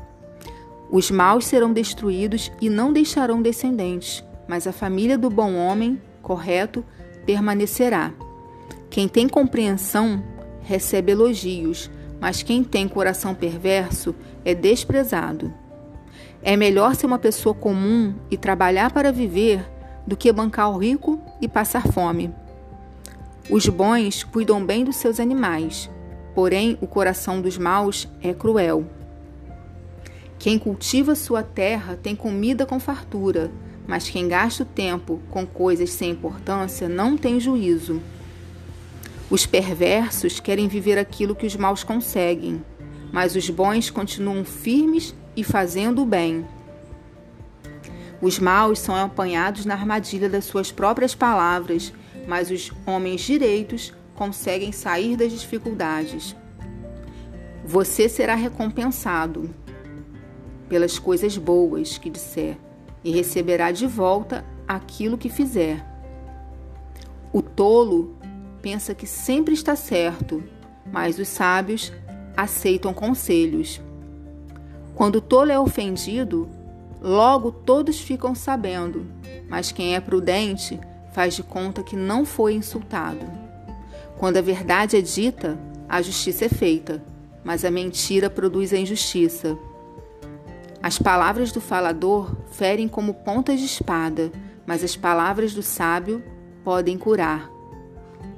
Os 0.91 1.09
maus 1.09 1.45
serão 1.45 1.71
destruídos 1.71 2.51
e 2.59 2.69
não 2.69 2.91
deixarão 2.91 3.41
descendentes, 3.41 4.21
mas 4.49 4.67
a 4.67 4.73
família 4.73 5.17
do 5.17 5.29
bom 5.29 5.55
homem, 5.55 6.01
correto, 6.21 6.83
permanecerá. 7.25 8.11
Quem 8.89 9.07
tem 9.07 9.29
compreensão 9.29 10.21
recebe 10.61 11.13
elogios, 11.13 11.89
mas 12.19 12.43
quem 12.43 12.65
tem 12.65 12.85
coração 12.85 13.33
perverso 13.33 14.13
é 14.43 14.53
desprezado. 14.53 15.53
É 16.43 16.57
melhor 16.57 16.95
ser 16.95 17.05
uma 17.05 17.17
pessoa 17.17 17.55
comum 17.55 18.13
e 18.29 18.35
trabalhar 18.35 18.91
para 18.91 19.09
viver 19.09 19.65
do 20.05 20.17
que 20.17 20.33
bancar 20.33 20.69
o 20.69 20.77
rico 20.77 21.17
e 21.39 21.47
passar 21.47 21.87
fome. 21.87 22.35
Os 23.47 23.67
bons 23.67 24.23
cuidam 24.23 24.65
bem 24.65 24.83
dos 24.83 24.95
seus 24.95 25.19
animais, 25.19 25.87
porém 26.33 26.79
o 26.81 26.87
coração 26.87 27.39
dos 27.39 27.59
maus 27.59 28.07
é 28.19 28.33
cruel. 28.33 28.85
Quem 30.39 30.57
cultiva 30.57 31.13
sua 31.13 31.43
terra 31.43 31.95
tem 31.95 32.15
comida 32.15 32.65
com 32.65 32.79
fartura, 32.79 33.51
mas 33.87 34.09
quem 34.09 34.27
gasta 34.27 34.63
o 34.63 34.65
tempo 34.65 35.21
com 35.29 35.45
coisas 35.45 35.91
sem 35.91 36.09
importância 36.09 36.89
não 36.89 37.15
tem 37.15 37.39
juízo. 37.39 38.01
Os 39.29 39.45
perversos 39.45 40.39
querem 40.39 40.67
viver 40.67 40.97
aquilo 40.97 41.35
que 41.35 41.45
os 41.45 41.55
maus 41.55 41.83
conseguem, 41.83 42.63
mas 43.11 43.35
os 43.35 43.47
bons 43.47 43.91
continuam 43.91 44.43
firmes 44.43 45.13
e 45.37 45.43
fazendo 45.43 46.01
o 46.01 46.05
bem. 46.05 46.43
Os 48.19 48.39
maus 48.39 48.79
são 48.79 48.95
apanhados 48.95 49.65
na 49.65 49.75
armadilha 49.75 50.27
das 50.27 50.45
suas 50.45 50.71
próprias 50.71 51.13
palavras, 51.13 51.93
mas 52.27 52.49
os 52.51 52.71
homens 52.85 53.21
direitos 53.21 53.93
conseguem 54.15 54.71
sair 54.71 55.15
das 55.15 55.31
dificuldades. 55.31 56.35
Você 57.65 58.07
será 58.07 58.35
recompensado 58.35 59.49
pelas 60.69 60.97
coisas 60.97 61.37
boas 61.37 61.97
que 61.97 62.09
disser 62.09 62.57
e 63.03 63.11
receberá 63.11 63.71
de 63.71 63.85
volta 63.85 64.45
aquilo 64.67 65.17
que 65.17 65.29
fizer. 65.29 65.85
O 67.31 67.41
tolo 67.41 68.15
pensa 68.61 68.95
que 68.95 69.05
sempre 69.05 69.53
está 69.53 69.75
certo, 69.75 70.43
mas 70.91 71.19
os 71.19 71.27
sábios 71.27 71.91
aceitam 72.35 72.93
conselhos. 72.93 73.81
Quando 74.95 75.17
o 75.17 75.21
tolo 75.21 75.51
é 75.51 75.59
ofendido, 75.59 76.49
logo 77.01 77.51
todos 77.51 77.99
ficam 77.99 78.33
sabendo, 78.33 79.05
mas 79.49 79.71
quem 79.71 79.95
é 79.95 79.99
prudente 79.99 80.79
faz 81.15 81.33
de 81.33 81.43
conta 81.43 81.81
que 81.81 81.95
não 81.95 82.25
foi 82.25 82.55
insultado. 82.55 83.25
Quando 84.17 84.35
a 84.35 84.41
verdade 84.41 84.97
é 84.97 85.01
dita, 85.01 85.57
a 85.87 86.01
justiça 86.01 86.43
é 86.43 86.49
feita, 86.49 87.01
mas 87.41 87.63
a 87.63 87.71
mentira 87.71 88.29
produz 88.29 88.73
a 88.73 88.77
injustiça. 88.77 89.57
As 90.83 90.99
palavras 90.99 91.53
do 91.53 91.61
falador 91.61 92.35
ferem 92.51 92.89
como 92.89 93.13
pontas 93.13 93.61
de 93.61 93.65
espada, 93.65 94.29
mas 94.67 94.83
as 94.83 94.97
palavras 94.97 95.53
do 95.53 95.63
sábio 95.63 96.21
podem 96.65 96.97
curar. 96.97 97.49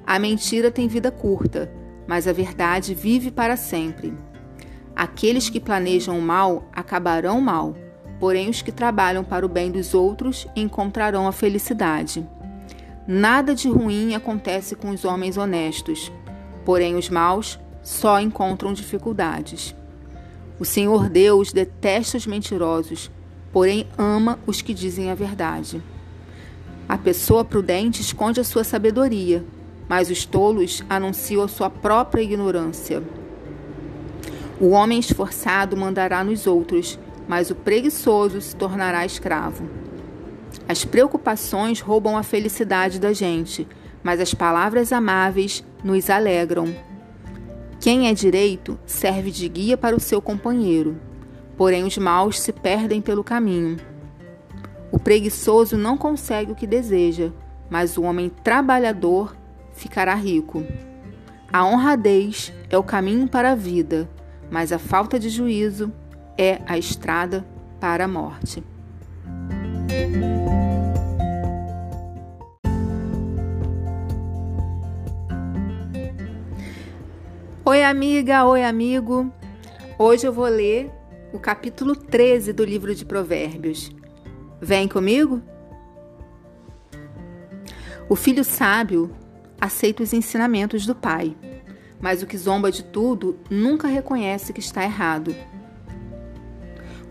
A 0.05 0.19
mentira 0.19 0.69
tem 0.69 0.87
vida 0.87 1.09
curta, 1.09 1.71
mas 2.05 2.27
a 2.27 2.31
verdade 2.31 2.93
vive 2.93 3.31
para 3.31 3.57
sempre. 3.57 4.13
Aqueles 4.95 5.49
que 5.49 5.59
planejam 5.59 6.17
o 6.17 6.21
mal 6.21 6.69
acabarão 6.71 7.41
mal, 7.41 7.75
porém 8.19 8.51
os 8.51 8.61
que 8.61 8.71
trabalham 8.71 9.23
para 9.23 9.43
o 9.43 9.49
bem 9.49 9.71
dos 9.71 9.95
outros 9.95 10.47
encontrarão 10.55 11.27
a 11.27 11.31
felicidade. 11.31 12.23
Nada 13.07 13.55
de 13.55 13.69
ruim 13.69 14.15
acontece 14.15 14.75
com 14.75 14.89
os 14.89 15.05
homens 15.05 15.37
honestos, 15.37 16.11
porém 16.65 16.95
os 16.95 17.09
maus 17.09 17.57
só 17.81 18.19
encontram 18.19 18.73
dificuldades. 18.73 19.73
O 20.59 20.65
Senhor 20.65 21.07
Deus 21.07 21.53
detesta 21.53 22.17
os 22.17 22.27
mentirosos, 22.27 23.09
porém 23.53 23.87
ama 23.97 24.37
os 24.45 24.61
que 24.61 24.73
dizem 24.73 25.09
a 25.09 25.15
verdade. 25.15 25.81
A 26.89 26.97
pessoa 26.97 27.45
prudente 27.45 28.01
esconde 28.01 28.41
a 28.41 28.43
sua 28.43 28.65
sabedoria, 28.65 29.45
mas 29.87 30.09
os 30.09 30.25
tolos 30.25 30.83
anunciam 30.89 31.43
a 31.43 31.47
sua 31.47 31.69
própria 31.69 32.21
ignorância. 32.21 33.01
O 34.59 34.71
homem 34.71 34.99
esforçado 34.99 35.77
mandará 35.77 36.25
nos 36.25 36.45
outros, 36.45 36.99
mas 37.25 37.49
o 37.49 37.55
preguiçoso 37.55 38.41
se 38.41 38.53
tornará 38.53 39.05
escravo. 39.05 39.86
As 40.69 40.83
preocupações 40.83 41.79
roubam 41.79 42.17
a 42.17 42.23
felicidade 42.23 42.99
da 42.99 43.13
gente, 43.13 43.65
mas 44.03 44.19
as 44.19 44.33
palavras 44.33 44.91
amáveis 44.91 45.63
nos 45.81 46.09
alegram. 46.09 46.75
Quem 47.79 48.09
é 48.09 48.13
direito 48.13 48.77
serve 48.85 49.31
de 49.31 49.47
guia 49.47 49.77
para 49.77 49.95
o 49.95 49.99
seu 49.99 50.21
companheiro, 50.21 50.99
porém 51.55 51.85
os 51.85 51.97
maus 51.97 52.39
se 52.39 52.51
perdem 52.51 53.01
pelo 53.01 53.23
caminho. 53.23 53.77
O 54.91 54.99
preguiçoso 54.99 55.77
não 55.77 55.97
consegue 55.97 56.51
o 56.51 56.55
que 56.55 56.67
deseja, 56.67 57.31
mas 57.69 57.97
o 57.97 58.03
homem 58.03 58.29
trabalhador 58.29 59.37
ficará 59.71 60.15
rico. 60.15 60.65
A 61.51 61.65
honradez 61.65 62.51
é 62.69 62.77
o 62.77 62.83
caminho 62.83 63.27
para 63.27 63.51
a 63.51 63.55
vida, 63.55 64.09
mas 64.51 64.73
a 64.73 64.79
falta 64.79 65.17
de 65.17 65.29
juízo 65.29 65.93
é 66.37 66.61
a 66.65 66.77
estrada 66.77 67.45
para 67.79 68.03
a 68.03 68.07
morte. 68.07 68.61
Oi, 77.65 77.83
amiga, 77.83 78.45
oi, 78.45 78.63
amigo. 78.63 79.29
Hoje 79.99 80.25
eu 80.25 80.31
vou 80.31 80.45
ler 80.45 80.89
o 81.33 81.39
capítulo 81.39 81.95
13 81.95 82.53
do 82.53 82.63
livro 82.63 82.95
de 82.95 83.03
Provérbios. 83.03 83.91
Vem 84.61 84.87
comigo? 84.87 85.41
O 88.07 88.15
filho 88.15 88.43
sábio 88.43 89.13
aceita 89.59 90.01
os 90.01 90.13
ensinamentos 90.13 90.85
do 90.85 90.95
pai, 90.95 91.35
mas 91.99 92.23
o 92.23 92.25
que 92.25 92.37
zomba 92.37 92.71
de 92.71 92.85
tudo 92.85 93.37
nunca 93.49 93.87
reconhece 93.87 94.53
que 94.53 94.61
está 94.61 94.83
errado. 94.83 95.35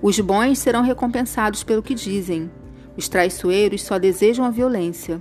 Os 0.01 0.19
bons 0.21 0.59
serão 0.59 0.83
recompensados 0.83 1.63
pelo 1.63 1.83
que 1.83 1.95
dizem, 1.95 2.51
os 2.97 3.09
traiçoeiros 3.09 3.83
só 3.83 3.99
desejam 3.99 4.45
a 4.45 4.51
violência. 4.51 5.21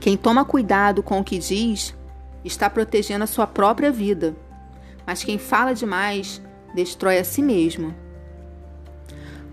Quem 0.00 0.16
toma 0.16 0.44
cuidado 0.44 1.02
com 1.02 1.20
o 1.20 1.24
que 1.24 1.38
diz 1.38 1.94
está 2.44 2.68
protegendo 2.68 3.24
a 3.24 3.28
sua 3.28 3.46
própria 3.46 3.90
vida, 3.90 4.34
mas 5.06 5.22
quem 5.22 5.38
fala 5.38 5.74
demais 5.74 6.42
destrói 6.74 7.18
a 7.18 7.24
si 7.24 7.40
mesmo. 7.40 7.94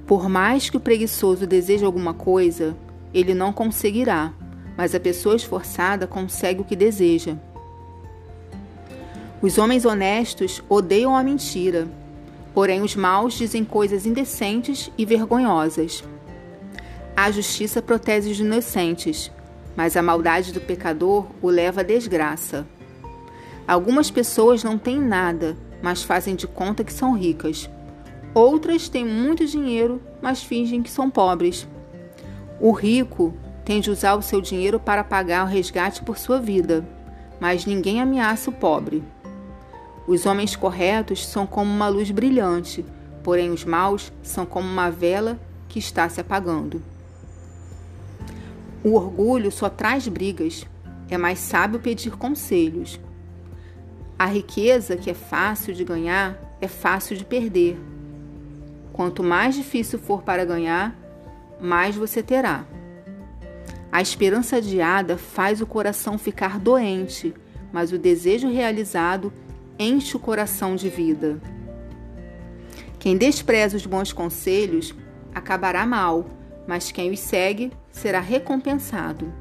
Por 0.08 0.28
mais 0.28 0.70
que 0.70 0.78
o 0.78 0.80
preguiçoso 0.80 1.46
deseje 1.46 1.86
alguma 1.86 2.14
coisa, 2.14 2.76
ele 3.14 3.34
não 3.34 3.54
conseguirá 3.54 4.34
mas 4.80 4.96
a 4.96 5.00
pessoa 5.00 5.36
esforçada 5.36 6.08
consegue 6.08 6.62
o 6.62 6.64
que 6.64 6.74
deseja. 6.74 7.36
Os 9.42 9.58
homens 9.58 9.84
honestos 9.84 10.64
odeiam 10.70 11.18
a 11.18 11.22
mentira, 11.22 11.86
porém 12.54 12.82
os 12.82 12.96
maus 12.96 13.34
dizem 13.34 13.66
coisas 13.66 14.06
indecentes 14.06 14.90
e 14.98 15.04
vergonhosas. 15.04 16.02
A 17.22 17.30
justiça 17.32 17.82
protege 17.82 18.32
os 18.32 18.40
inocentes, 18.40 19.30
mas 19.76 19.98
a 19.98 20.02
maldade 20.02 20.54
do 20.54 20.62
pecador 20.62 21.28
o 21.42 21.50
leva 21.50 21.82
à 21.82 21.84
desgraça. 21.84 22.66
Algumas 23.68 24.10
pessoas 24.10 24.64
não 24.64 24.78
têm 24.78 25.02
nada, 25.02 25.58
mas 25.84 26.02
fazem 26.02 26.34
de 26.34 26.48
conta 26.48 26.82
que 26.82 26.94
são 26.94 27.12
ricas. 27.12 27.70
Outras 28.34 28.88
têm 28.88 29.04
muito 29.04 29.46
dinheiro, 29.46 30.02
mas 30.22 30.42
fingem 30.42 30.82
que 30.82 30.90
são 30.90 31.10
pobres. 31.10 31.68
O 32.58 32.72
rico 32.72 33.34
tem 33.66 33.82
de 33.82 33.92
usar 33.92 34.16
o 34.16 34.22
seu 34.22 34.40
dinheiro 34.40 34.80
para 34.80 35.04
pagar 35.04 35.44
o 35.44 35.50
resgate 35.50 36.02
por 36.02 36.18
sua 36.18 36.40
vida, 36.40 36.88
mas 37.38 37.66
ninguém 37.66 38.00
ameaça 38.00 38.50
o 38.50 38.54
pobre. 38.54 39.04
Os 40.08 40.26
homens 40.26 40.56
corretos 40.56 41.28
são 41.28 41.46
como 41.46 41.70
uma 41.70 41.90
luz 41.90 42.12
brilhante, 42.12 42.86
porém 43.22 43.52
os 43.52 43.66
maus 43.66 44.10
são 44.24 44.46
como 44.46 44.70
uma 44.70 44.90
vela 44.90 45.38
que 45.68 45.80
está 45.80 46.08
se 46.08 46.22
apagando. 46.22 46.82
O 48.84 48.94
orgulho 48.96 49.52
só 49.52 49.70
traz 49.70 50.08
brigas. 50.08 50.66
É 51.10 51.18
mais 51.18 51.40
sábio 51.40 51.80
pedir 51.80 52.12
conselhos. 52.12 53.00
A 54.18 54.26
riqueza, 54.26 54.96
que 54.96 55.10
é 55.10 55.14
fácil 55.14 55.74
de 55.74 55.84
ganhar, 55.84 56.38
é 56.62 56.68
fácil 56.68 57.16
de 57.16 57.26
perder. 57.26 57.78
Quanto 58.94 59.24
mais 59.24 59.56
difícil 59.56 59.98
for 59.98 60.22
para 60.22 60.46
ganhar, 60.46 60.96
mais 61.60 61.96
você 61.96 62.22
terá. 62.22 62.66
A 63.92 64.02
esperança 64.02 64.58
adiada 64.58 65.18
faz 65.18 65.62
o 65.62 65.66
coração 65.66 66.18
ficar 66.18 66.60
doente, 66.60 67.34
mas 67.72 67.92
o 67.92 67.98
desejo 67.98 68.50
realizado 68.50 69.34
enche 69.80 70.16
o 70.16 70.20
coração 70.20 70.76
de 70.76 70.90
vida. 70.90 71.42
Quem 73.00 73.18
despreza 73.18 73.78
os 73.78 73.86
bons 73.86 74.12
conselhos 74.12 74.94
acabará 75.34 75.86
mal, 75.86 76.26
mas 76.70 76.92
quem 76.92 77.10
os 77.10 77.20
segue 77.20 77.72
será 77.92 78.20
recompensado. 78.20 79.34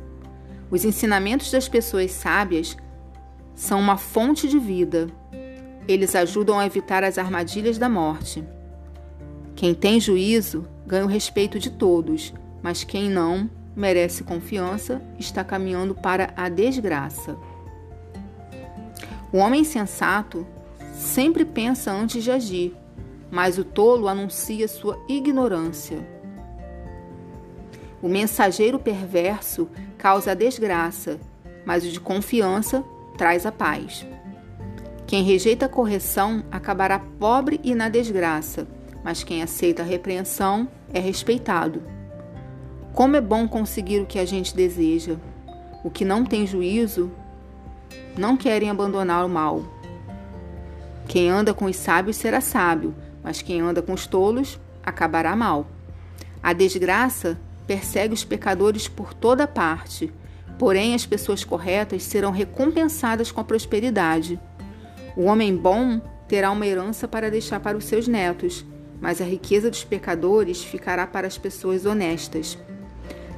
Os 0.71 0.83
ensinamentos 0.83 1.51
das 1.51 1.69
pessoas 1.69 2.11
sábias 2.11 2.75
são 3.55 3.79
uma 3.79 3.99
fonte 3.99 4.49
de 4.49 4.59
vida. 4.59 5.09
Eles 5.87 6.17
ajudam 6.17 6.59
a 6.59 6.65
evitar 6.65 7.05
as 7.05 7.19
armadilhas 7.19 7.77
da 7.77 7.87
morte. 7.87 8.43
Quem 9.55 9.75
tem 9.75 10.01
juízo 10.01 10.67
ganha 10.87 11.05
o 11.05 11.09
respeito 11.09 11.59
de 11.59 11.69
todos, 11.69 12.33
mas 12.63 12.83
quem 12.83 13.11
não 13.11 13.51
merece 13.77 14.25
confiança 14.25 15.03
está 15.19 15.45
caminhando 15.45 15.95
para 15.95 16.33
a 16.35 16.49
desgraça. 16.49 17.37
O 19.31 19.37
homem 19.37 19.65
sensato 19.65 20.47
sempre 20.95 21.45
pensa 21.45 21.93
antes 21.93 22.25
de 22.25 22.31
agir, 22.31 22.75
mas 23.31 23.59
o 23.59 23.65
tolo 23.65 24.09
anuncia 24.09 24.67
sua 24.67 24.99
ignorância. 25.07 26.18
O 28.01 28.09
mensageiro 28.09 28.79
perverso 28.79 29.69
causa 29.97 30.33
a 30.33 30.35
desgraça, 30.35 31.19
mas 31.65 31.85
o 31.85 31.89
de 31.89 32.01
confiança 32.01 32.85
traz 33.17 33.45
a 33.45 33.53
paz. 33.53 34.07
Quem 35.07 35.25
rejeita 35.25 35.67
a 35.67 35.69
correção 35.69 36.45
acabará 36.51 36.99
pobre 36.99 37.61
e 37.65 37.75
na 37.75 37.89
desgraça, 37.89 38.69
mas 39.03 39.25
quem 39.25 39.43
aceita 39.43 39.83
a 39.83 39.87
repreensão 39.87 40.69
é 40.93 41.01
respeitado. 41.01 41.83
Como 42.93 43.17
é 43.17 43.21
bom 43.21 43.49
conseguir 43.49 44.01
o 44.01 44.07
que 44.07 44.19
a 44.19 44.25
gente 44.25 44.55
deseja. 44.55 45.17
O 45.83 45.91
que 45.91 46.05
não 46.05 46.25
tem 46.25 46.47
juízo 46.47 47.11
não 48.17 48.37
querem 48.37 48.71
abandonar 48.71 49.25
o 49.25 49.29
mal. 49.29 49.63
Quem 51.07 51.31
anda 51.31 51.55
com 51.55 51.65
os 51.65 51.77
sábios 51.77 52.17
será 52.17 52.41
sábio, 52.41 52.95
mas 53.23 53.41
quem 53.41 53.61
anda 53.61 53.81
com 53.81 53.93
os 53.93 54.07
tolos 54.07 54.61
acabará 54.85 55.35
mal. 55.35 55.67
A 56.43 56.53
desgraça 56.53 57.39
persegue 57.69 58.15
os 58.15 58.25
pecadores 58.25 58.89
por 58.89 59.13
toda 59.13 59.47
parte, 59.47 60.11
porém 60.59 60.95
as 60.95 61.05
pessoas 61.05 61.45
corretas 61.45 62.03
serão 62.03 62.33
recompensadas 62.33 63.31
com 63.31 63.41
a 63.41 63.45
prosperidade. 63.45 64.41
O 65.15 65.25
homem 65.25 65.55
bom 65.55 66.01
terá 66.27 66.51
uma 66.51 66.67
herança 66.67 67.07
para 67.07 67.31
deixar 67.31 67.61
para 67.61 67.77
os 67.77 67.85
seus 67.85 68.09
netos, 68.09 68.65
mas 69.01 69.21
a 69.21 69.25
riqueza 69.25 69.71
dos 69.71 69.85
pecadores 69.85 70.65
ficará 70.65 71.07
para 71.07 71.27
as 71.27 71.37
pessoas 71.37 71.85
honestas. 71.85 72.59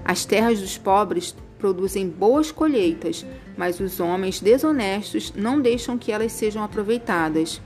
As 0.04 0.24
terras 0.24 0.60
dos 0.60 0.78
pobres 0.78 1.34
produzem 1.58 2.08
boas 2.08 2.50
colheitas, 2.50 3.26
mas 3.56 3.80
os 3.80 4.00
homens 4.00 4.40
desonestos 4.40 5.32
não 5.36 5.60
deixam 5.60 5.98
que 5.98 6.12
elas 6.12 6.32
sejam 6.32 6.62
aproveitadas. 6.62 7.60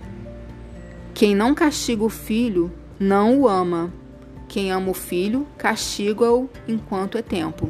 Quem 1.13 1.35
não 1.35 1.55
castiga 1.55 2.03
o 2.03 2.09
filho 2.09 2.73
não 2.99 3.41
o 3.41 3.49
ama. 3.49 3.93
Quem 4.55 4.71
ama 4.71 4.93
o 4.93 4.95
filho, 4.95 5.49
castiga-o 5.59 6.49
enquanto 6.69 7.19
é 7.19 7.23
tempo. 7.23 7.69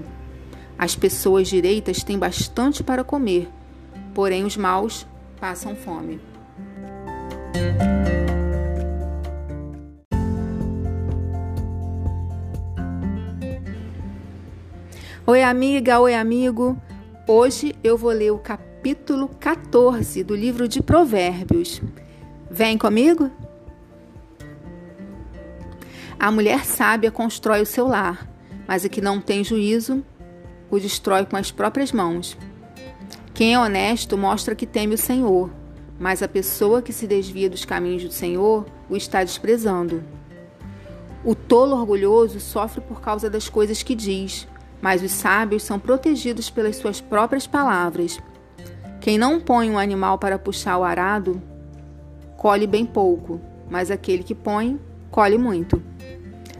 As 0.76 0.94
pessoas 0.94 1.48
direitas 1.48 2.04
têm 2.04 2.18
bastante 2.18 2.84
para 2.84 3.02
comer, 3.02 3.48
porém 4.12 4.44
os 4.44 4.54
maus 4.54 5.06
passam 5.40 5.74
fome. 5.74 6.20
Oi, 15.26 15.42
amiga, 15.42 16.00
oi, 16.00 16.14
amigo. 16.14 16.76
Hoje 17.26 17.74
eu 17.82 17.96
vou 17.96 18.10
ler 18.10 18.30
o 18.30 18.38
capítulo 18.38 19.30
14 19.40 20.22
do 20.22 20.36
livro 20.36 20.68
de 20.68 20.82
Provérbios. 20.82 21.80
Vem 22.50 22.76
comigo? 22.76 23.30
A 26.18 26.30
mulher 26.30 26.64
sábia 26.64 27.10
constrói 27.10 27.62
o 27.62 27.66
seu 27.66 27.86
lar, 27.86 28.28
mas 28.66 28.84
a 28.84 28.88
que 28.88 29.00
não 29.00 29.20
tem 29.20 29.44
juízo 29.44 30.04
o 30.70 30.78
destrói 30.78 31.24
com 31.26 31.36
as 31.36 31.50
próprias 31.50 31.92
mãos. 31.92 32.36
Quem 33.32 33.54
é 33.54 33.58
honesto 33.58 34.16
mostra 34.16 34.54
que 34.54 34.66
teme 34.66 34.94
o 34.94 34.98
Senhor, 34.98 35.50
mas 35.98 36.22
a 36.22 36.28
pessoa 36.28 36.82
que 36.82 36.92
se 36.92 37.06
desvia 37.06 37.50
dos 37.50 37.64
caminhos 37.64 38.04
do 38.04 38.12
Senhor 38.12 38.66
o 38.88 38.96
está 38.96 39.22
desprezando. 39.22 40.02
O 41.24 41.34
tolo 41.34 41.76
orgulhoso 41.76 42.38
sofre 42.38 42.80
por 42.80 43.00
causa 43.00 43.30
das 43.30 43.48
coisas 43.48 43.82
que 43.82 43.94
diz, 43.94 44.46
mas 44.80 45.02
os 45.02 45.10
sábios 45.10 45.62
são 45.62 45.78
protegidos 45.78 46.50
pelas 46.50 46.76
suas 46.76 47.00
próprias 47.00 47.46
palavras. 47.46 48.20
Quem 49.00 49.18
não 49.18 49.40
põe 49.40 49.70
um 49.70 49.78
animal 49.78 50.18
para 50.18 50.38
puxar 50.38 50.78
o 50.78 50.84
arado, 50.84 51.40
colhe 52.36 52.66
bem 52.66 52.84
pouco, 52.84 53.40
mas 53.70 53.90
aquele 53.90 54.22
que 54.22 54.34
põe, 54.34 54.78
colhe 55.10 55.38
muito. 55.38 55.82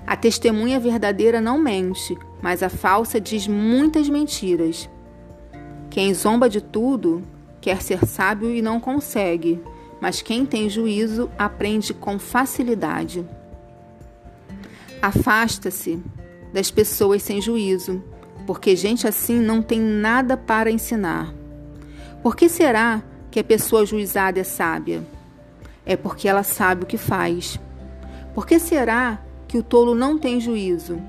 A 0.06 0.16
testemunha 0.16 0.78
verdadeira 0.78 1.40
não 1.40 1.58
mente, 1.58 2.16
mas 2.42 2.62
a 2.62 2.68
falsa 2.68 3.20
diz 3.20 3.48
muitas 3.48 4.08
mentiras. 4.08 4.88
Quem 5.90 6.12
zomba 6.12 6.48
de 6.48 6.60
tudo 6.60 7.22
quer 7.60 7.80
ser 7.80 8.04
sábio 8.04 8.54
e 8.54 8.60
não 8.60 8.78
consegue, 8.78 9.62
mas 10.00 10.20
quem 10.20 10.44
tem 10.44 10.68
juízo 10.68 11.30
aprende 11.38 11.94
com 11.94 12.18
facilidade. 12.18 13.26
Afasta-se 15.00 16.02
das 16.52 16.70
pessoas 16.70 17.22
sem 17.22 17.40
juízo, 17.40 18.02
porque 18.46 18.76
gente 18.76 19.06
assim 19.06 19.40
não 19.40 19.62
tem 19.62 19.80
nada 19.80 20.36
para 20.36 20.70
ensinar. 20.70 21.32
Por 22.22 22.36
que 22.36 22.48
será 22.48 23.02
que 23.30 23.40
a 23.40 23.44
pessoa 23.44 23.86
juizada 23.86 24.40
é 24.40 24.44
sábia? 24.44 25.02
É 25.86 25.96
porque 25.96 26.28
ela 26.28 26.42
sabe 26.42 26.84
o 26.84 26.86
que 26.86 26.98
faz. 26.98 27.58
Por 28.34 28.46
que 28.46 28.58
será 28.58 29.20
que 29.46 29.58
o 29.58 29.62
tolo 29.62 29.94
não 29.94 30.18
tem 30.18 30.40
juízo? 30.40 31.00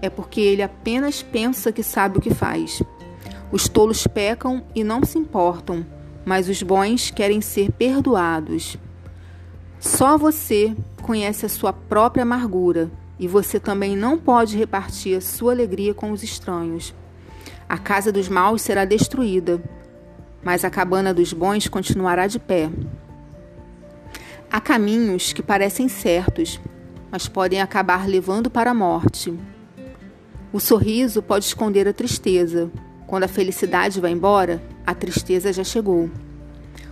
É 0.00 0.08
porque 0.08 0.40
ele 0.40 0.62
apenas 0.62 1.22
pensa 1.22 1.72
que 1.72 1.82
sabe 1.82 2.18
o 2.18 2.20
que 2.20 2.32
faz. 2.32 2.82
Os 3.50 3.68
tolos 3.68 4.06
pecam 4.06 4.62
e 4.74 4.84
não 4.84 5.02
se 5.04 5.18
importam, 5.18 5.84
mas 6.24 6.48
os 6.48 6.62
bons 6.62 7.10
querem 7.10 7.40
ser 7.40 7.72
perdoados. 7.72 8.76
Só 9.80 10.18
você 10.18 10.76
conhece 11.02 11.46
a 11.46 11.48
sua 11.48 11.72
própria 11.72 12.22
amargura 12.22 12.90
e 13.18 13.26
você 13.26 13.58
também 13.58 13.96
não 13.96 14.18
pode 14.18 14.56
repartir 14.56 15.16
a 15.16 15.20
sua 15.20 15.52
alegria 15.52 15.94
com 15.94 16.12
os 16.12 16.22
estranhos. 16.22 16.94
A 17.68 17.78
casa 17.78 18.12
dos 18.12 18.28
maus 18.28 18.62
será 18.62 18.84
destruída, 18.84 19.62
mas 20.42 20.64
a 20.64 20.70
cabana 20.70 21.12
dos 21.12 21.32
bons 21.32 21.68
continuará 21.68 22.26
de 22.26 22.38
pé. 22.38 22.70
Há 24.50 24.60
caminhos 24.60 25.32
que 25.32 25.42
parecem 25.42 25.88
certos, 25.88 26.60
mas 27.10 27.28
podem 27.28 27.60
acabar 27.60 28.08
levando 28.08 28.50
para 28.50 28.70
a 28.70 28.74
morte. 28.74 29.34
O 30.52 30.58
sorriso 30.58 31.22
pode 31.22 31.44
esconder 31.44 31.86
a 31.86 31.92
tristeza. 31.92 32.70
Quando 33.06 33.24
a 33.24 33.28
felicidade 33.28 34.00
vai 34.00 34.10
embora, 34.10 34.62
a 34.86 34.94
tristeza 34.94 35.52
já 35.52 35.64
chegou. 35.64 36.10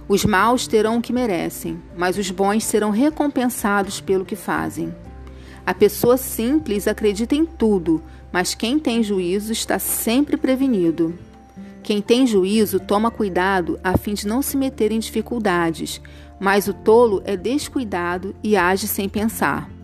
Os 0.08 0.24
maus 0.24 0.66
terão 0.66 0.98
o 0.98 1.02
que 1.02 1.12
merecem, 1.12 1.80
mas 1.96 2.16
os 2.16 2.30
bons 2.30 2.64
serão 2.64 2.90
recompensados 2.90 4.00
pelo 4.00 4.24
que 4.24 4.36
fazem. 4.36 4.94
A 5.64 5.74
pessoa 5.74 6.16
simples 6.16 6.86
acredita 6.86 7.34
em 7.34 7.44
tudo, 7.44 8.02
mas 8.30 8.54
quem 8.54 8.78
tem 8.78 9.02
juízo 9.02 9.52
está 9.52 9.78
sempre 9.78 10.36
prevenido. 10.36 11.18
Quem 11.82 12.00
tem 12.00 12.26
juízo 12.26 12.78
toma 12.78 13.10
cuidado 13.10 13.78
a 13.82 13.96
fim 13.96 14.14
de 14.14 14.26
não 14.26 14.42
se 14.42 14.56
meter 14.56 14.92
em 14.92 14.98
dificuldades, 14.98 16.00
mas 16.38 16.68
o 16.68 16.74
tolo 16.74 17.22
é 17.24 17.36
descuidado 17.36 18.34
e 18.42 18.56
age 18.56 18.86
sem 18.86 19.08
pensar. 19.08 19.75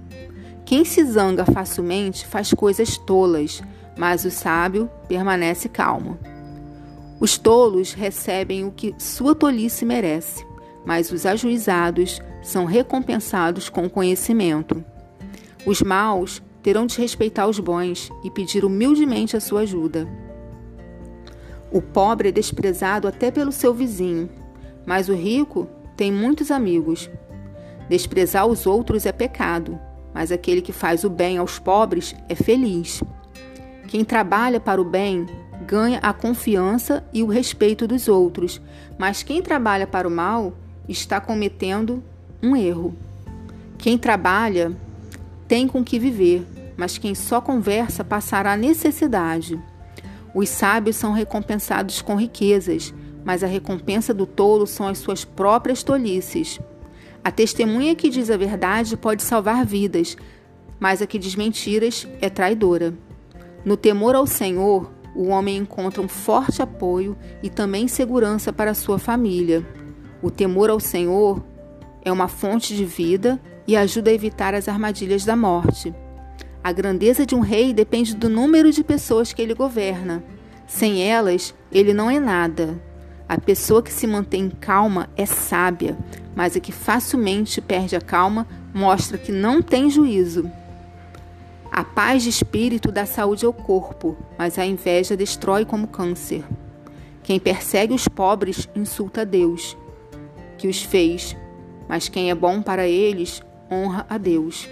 Quem 0.72 0.86
se 0.86 1.04
zanga 1.04 1.44
facilmente 1.44 2.26
faz 2.26 2.54
coisas 2.54 2.96
tolas, 2.96 3.62
mas 3.94 4.24
o 4.24 4.30
sábio 4.30 4.88
permanece 5.06 5.68
calmo. 5.68 6.16
Os 7.20 7.36
tolos 7.36 7.92
recebem 7.92 8.64
o 8.64 8.72
que 8.72 8.94
sua 8.96 9.34
tolice 9.34 9.84
merece, 9.84 10.46
mas 10.86 11.12
os 11.12 11.26
ajuizados 11.26 12.22
são 12.42 12.64
recompensados 12.64 13.68
com 13.68 13.86
conhecimento. 13.86 14.82
Os 15.66 15.82
maus 15.82 16.42
terão 16.62 16.86
de 16.86 16.98
respeitar 16.98 17.46
os 17.46 17.58
bons 17.58 18.10
e 18.24 18.30
pedir 18.30 18.64
humildemente 18.64 19.36
a 19.36 19.40
sua 19.40 19.60
ajuda. 19.60 20.08
O 21.70 21.82
pobre 21.82 22.30
é 22.30 22.32
desprezado 22.32 23.06
até 23.06 23.30
pelo 23.30 23.52
seu 23.52 23.74
vizinho, 23.74 24.26
mas 24.86 25.10
o 25.10 25.14
rico 25.14 25.68
tem 25.98 26.10
muitos 26.10 26.50
amigos. 26.50 27.10
Desprezar 27.90 28.46
os 28.46 28.64
outros 28.66 29.04
é 29.04 29.12
pecado, 29.12 29.78
mas 30.14 30.32
aquele 30.32 30.60
que 30.60 30.72
faz 30.72 31.04
o 31.04 31.10
bem 31.10 31.38
aos 31.38 31.58
pobres 31.58 32.14
é 32.28 32.34
feliz. 32.34 33.02
Quem 33.88 34.04
trabalha 34.04 34.60
para 34.60 34.80
o 34.80 34.84
bem 34.84 35.26
ganha 35.66 35.98
a 35.98 36.12
confiança 36.12 37.04
e 37.12 37.22
o 37.22 37.26
respeito 37.26 37.86
dos 37.86 38.08
outros, 38.08 38.60
mas 38.98 39.22
quem 39.22 39.42
trabalha 39.42 39.86
para 39.86 40.08
o 40.08 40.10
mal 40.10 40.54
está 40.88 41.20
cometendo 41.20 42.02
um 42.42 42.56
erro. 42.56 42.96
Quem 43.78 43.96
trabalha 43.96 44.76
tem 45.46 45.68
com 45.68 45.84
que 45.84 45.98
viver, 45.98 46.46
mas 46.76 46.98
quem 46.98 47.14
só 47.14 47.40
conversa 47.40 48.02
passará 48.02 48.56
necessidade. 48.56 49.60
Os 50.34 50.48
sábios 50.48 50.96
são 50.96 51.12
recompensados 51.12 52.00
com 52.00 52.16
riquezas, 52.16 52.92
mas 53.24 53.44
a 53.44 53.46
recompensa 53.46 54.14
do 54.14 54.26
tolo 54.26 54.66
são 54.66 54.88
as 54.88 54.98
suas 54.98 55.24
próprias 55.24 55.82
tolices. 55.82 56.58
A 57.24 57.30
testemunha 57.30 57.94
que 57.94 58.08
diz 58.08 58.30
a 58.30 58.36
verdade 58.36 58.96
pode 58.96 59.22
salvar 59.22 59.64
vidas, 59.64 60.16
mas 60.80 61.00
a 61.00 61.06
que 61.06 61.18
diz 61.18 61.36
mentiras 61.36 62.08
é 62.20 62.28
traidora. 62.28 62.94
No 63.64 63.76
temor 63.76 64.16
ao 64.16 64.26
Senhor, 64.26 64.90
o 65.14 65.28
homem 65.28 65.58
encontra 65.58 66.02
um 66.02 66.08
forte 66.08 66.60
apoio 66.60 67.16
e 67.42 67.48
também 67.48 67.86
segurança 67.86 68.52
para 68.52 68.74
sua 68.74 68.98
família. 68.98 69.64
O 70.20 70.30
temor 70.30 70.68
ao 70.68 70.80
Senhor 70.80 71.44
é 72.04 72.10
uma 72.10 72.26
fonte 72.26 72.74
de 72.74 72.84
vida 72.84 73.40
e 73.68 73.76
ajuda 73.76 74.10
a 74.10 74.14
evitar 74.14 74.54
as 74.54 74.66
armadilhas 74.66 75.24
da 75.24 75.36
morte. 75.36 75.94
A 76.64 76.72
grandeza 76.72 77.24
de 77.24 77.34
um 77.36 77.40
rei 77.40 77.72
depende 77.72 78.16
do 78.16 78.28
número 78.28 78.72
de 78.72 78.82
pessoas 78.82 79.32
que 79.32 79.42
ele 79.42 79.54
governa. 79.54 80.24
Sem 80.66 81.08
elas, 81.08 81.54
ele 81.70 81.92
não 81.92 82.10
é 82.10 82.18
nada. 82.18 82.80
A 83.32 83.40
pessoa 83.40 83.82
que 83.82 83.90
se 83.90 84.06
mantém 84.06 84.50
calma 84.50 85.08
é 85.16 85.24
sábia, 85.24 85.96
mas 86.34 86.54
a 86.54 86.60
que 86.60 86.70
facilmente 86.70 87.62
perde 87.62 87.96
a 87.96 88.00
calma 88.00 88.46
mostra 88.74 89.16
que 89.16 89.32
não 89.32 89.62
tem 89.62 89.88
juízo. 89.88 90.52
A 91.70 91.82
paz 91.82 92.24
de 92.24 92.28
espírito 92.28 92.92
dá 92.92 93.06
saúde 93.06 93.46
ao 93.46 93.52
corpo, 93.54 94.18
mas 94.36 94.58
a 94.58 94.66
inveja 94.66 95.16
destrói 95.16 95.64
como 95.64 95.86
câncer. 95.86 96.44
Quem 97.22 97.40
persegue 97.40 97.94
os 97.94 98.06
pobres 98.06 98.68
insulta 98.76 99.22
a 99.22 99.24
Deus, 99.24 99.78
que 100.58 100.68
os 100.68 100.82
fez, 100.82 101.34
mas 101.88 102.10
quem 102.10 102.28
é 102.28 102.34
bom 102.34 102.60
para 102.60 102.86
eles 102.86 103.40
honra 103.70 104.04
a 104.10 104.18
Deus. 104.18 104.68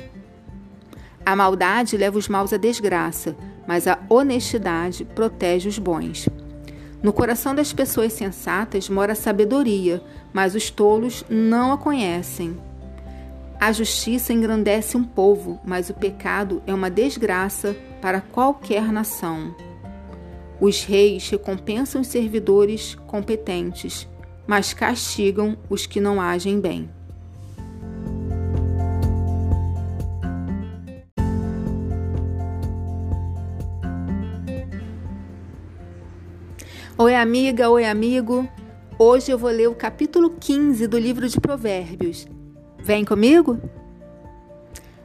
A 1.25 1.35
maldade 1.35 1.96
leva 1.96 2.18
os 2.18 2.29
maus 2.29 2.53
à 2.53 2.59
desgraça, 2.59 3.35
mas 3.66 3.87
a 3.88 3.99
honestidade 4.11 5.07
protege 5.07 5.66
os 5.66 5.79
bons. 5.79 6.29
No 7.02 7.12
coração 7.12 7.54
das 7.54 7.72
pessoas 7.72 8.12
sensatas 8.12 8.88
mora 8.88 9.12
a 9.12 9.16
sabedoria, 9.16 10.02
mas 10.32 10.54
os 10.54 10.70
tolos 10.70 11.24
não 11.30 11.72
a 11.72 11.78
conhecem. 11.78 12.56
A 13.58 13.72
justiça 13.72 14.32
engrandece 14.32 14.96
um 14.96 15.04
povo, 15.04 15.60
mas 15.64 15.90
o 15.90 15.94
pecado 15.94 16.62
é 16.66 16.74
uma 16.74 16.90
desgraça 16.90 17.76
para 18.00 18.20
qualquer 18.20 18.92
nação. 18.92 19.54
Os 20.60 20.84
reis 20.84 21.28
recompensam 21.30 22.02
os 22.02 22.08
servidores 22.08 22.94
competentes, 23.06 24.06
mas 24.46 24.74
castigam 24.74 25.56
os 25.70 25.86
que 25.86 26.00
não 26.00 26.20
agem 26.20 26.60
bem. 26.60 26.90
Oi, 37.02 37.14
amiga, 37.14 37.70
oi, 37.70 37.86
amigo. 37.86 38.46
Hoje 38.98 39.32
eu 39.32 39.38
vou 39.38 39.48
ler 39.48 39.70
o 39.70 39.74
capítulo 39.74 40.36
15 40.38 40.86
do 40.86 40.98
livro 40.98 41.26
de 41.26 41.40
Provérbios. 41.40 42.28
Vem 42.78 43.06
comigo? 43.06 43.58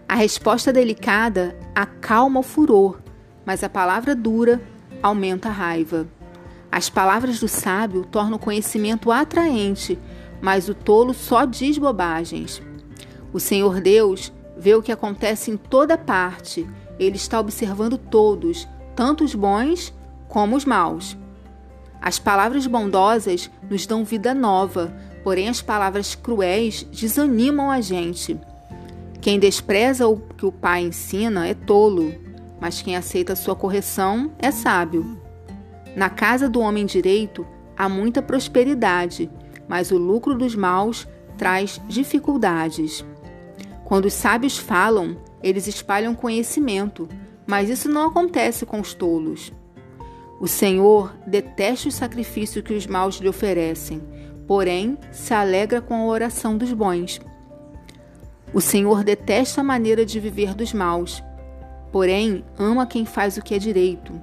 A 0.05 0.15
resposta 0.15 0.73
delicada 0.73 1.57
acalma 1.73 2.41
o 2.41 2.43
furor, 2.43 2.99
mas 3.45 3.63
a 3.63 3.69
palavra 3.69 4.13
dura 4.13 4.61
aumenta 5.01 5.47
a 5.47 5.53
raiva. 5.53 6.05
As 6.69 6.89
palavras 6.89 7.39
do 7.39 7.47
sábio 7.47 8.03
tornam 8.03 8.35
o 8.35 8.41
conhecimento 8.41 9.09
atraente, 9.09 9.97
mas 10.41 10.67
o 10.67 10.75
tolo 10.75 11.13
só 11.13 11.45
diz 11.45 11.77
bobagens. 11.77 12.61
O 13.31 13.39
Senhor 13.39 13.79
Deus 13.79 14.33
vê 14.57 14.75
o 14.75 14.83
que 14.83 14.91
acontece 14.91 15.49
em 15.49 15.55
toda 15.55 15.97
parte. 15.97 16.67
Ele 16.99 17.15
está 17.15 17.39
observando 17.39 17.97
todos, 17.97 18.67
tanto 18.97 19.23
os 19.23 19.33
bons 19.33 19.93
como 20.27 20.57
os 20.57 20.65
maus. 20.65 21.17
As 22.01 22.19
palavras 22.19 22.67
bondosas 22.67 23.49
nos 23.69 23.85
dão 23.85 24.03
vida 24.03 24.33
nova, 24.33 24.95
porém 25.23 25.49
as 25.49 25.61
palavras 25.61 26.13
cruéis 26.13 26.83
desanimam 26.91 27.71
a 27.71 27.81
gente. 27.81 28.39
Quem 29.21 29.39
despreza 29.39 30.07
o 30.07 30.17
que 30.17 30.45
o 30.45 30.51
pai 30.51 30.83
ensina 30.83 31.47
é 31.47 31.53
tolo, 31.53 32.13
mas 32.59 32.81
quem 32.81 32.95
aceita 32.95 33.35
sua 33.35 33.55
correção 33.55 34.31
é 34.37 34.51
sábio. 34.51 35.19
Na 35.95 36.09
casa 36.09 36.47
do 36.47 36.59
homem 36.59 36.85
direito 36.85 37.45
há 37.75 37.89
muita 37.89 38.21
prosperidade, 38.21 39.29
mas 39.67 39.91
o 39.91 39.97
lucro 39.97 40.37
dos 40.37 40.55
maus 40.55 41.07
traz 41.37 41.81
dificuldades. 41.87 43.03
Quando 43.83 44.05
os 44.05 44.13
sábios 44.13 44.57
falam, 44.57 45.17
eles 45.41 45.67
espalham 45.67 46.15
conhecimento, 46.15 47.07
mas 47.45 47.69
isso 47.69 47.89
não 47.89 48.07
acontece 48.07 48.65
com 48.65 48.79
os 48.79 48.93
tolos. 48.93 49.51
O 50.45 50.47
Senhor 50.47 51.11
detesta 51.25 51.89
o 51.89 51.91
sacrifício 51.91 52.61
que 52.61 52.75
os 52.75 52.85
maus 52.85 53.15
lhe 53.15 53.27
oferecem, 53.27 53.99
porém 54.45 54.95
se 55.11 55.33
alegra 55.33 55.81
com 55.81 55.95
a 55.95 56.05
oração 56.05 56.55
dos 56.55 56.71
bons. 56.71 57.19
O 58.53 58.61
Senhor 58.61 59.03
detesta 59.03 59.61
a 59.61 59.63
maneira 59.63 60.05
de 60.05 60.19
viver 60.19 60.53
dos 60.53 60.71
maus, 60.71 61.23
porém 61.91 62.45
ama 62.59 62.85
quem 62.85 63.07
faz 63.07 63.37
o 63.37 63.41
que 63.41 63.55
é 63.55 63.57
direito. 63.57 64.13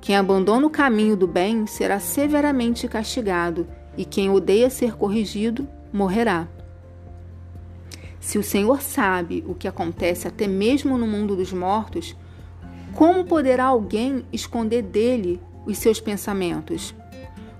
Quem 0.00 0.14
abandona 0.14 0.64
o 0.64 0.70
caminho 0.70 1.16
do 1.16 1.26
bem 1.26 1.66
será 1.66 1.98
severamente 1.98 2.86
castigado, 2.86 3.66
e 3.96 4.04
quem 4.04 4.30
odeia 4.30 4.70
ser 4.70 4.94
corrigido 4.94 5.68
morrerá. 5.92 6.46
Se 8.20 8.38
o 8.38 8.44
Senhor 8.44 8.80
sabe 8.80 9.42
o 9.44 9.56
que 9.56 9.66
acontece 9.66 10.28
até 10.28 10.46
mesmo 10.46 10.96
no 10.96 11.08
mundo 11.08 11.34
dos 11.34 11.52
mortos, 11.52 12.14
como 12.96 13.26
poderá 13.26 13.66
alguém 13.66 14.24
esconder 14.32 14.80
dele 14.80 15.38
os 15.66 15.76
seus 15.76 16.00
pensamentos? 16.00 16.94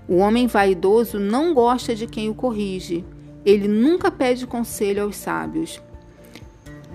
O 0.07 0.15
homem 0.15 0.47
vaidoso 0.47 1.19
não 1.19 1.53
gosta 1.53 1.93
de 1.93 2.07
quem 2.07 2.27
o 2.27 2.33
corrige. 2.33 3.05
Ele 3.45 3.67
nunca 3.67 4.09
pede 4.09 4.47
conselho 4.47 5.03
aos 5.03 5.15
sábios. 5.15 5.79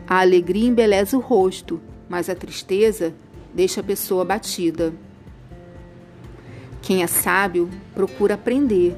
A 0.09 0.21
alegria 0.21 0.69
embeleza 0.69 1.17
o 1.17 1.21
rosto, 1.21 1.81
mas 2.09 2.29
a 2.29 2.35
tristeza 2.35 3.15
deixa 3.55 3.81
a 3.81 3.85
pessoa 3.85 4.25
batida. 4.25 4.93
Quem 6.83 7.05
é 7.05 7.07
sábio 7.07 7.71
procura 7.95 8.35
aprender, 8.35 8.97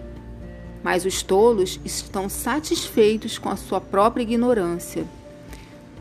mas 0.83 1.05
os 1.05 1.23
tolos 1.23 1.79
estão 1.85 2.31
satisfeitos 2.31 3.37
com 3.37 3.51
a 3.51 3.57
sua 3.57 3.81
própria 3.81 4.23
ignorância. 4.23 5.05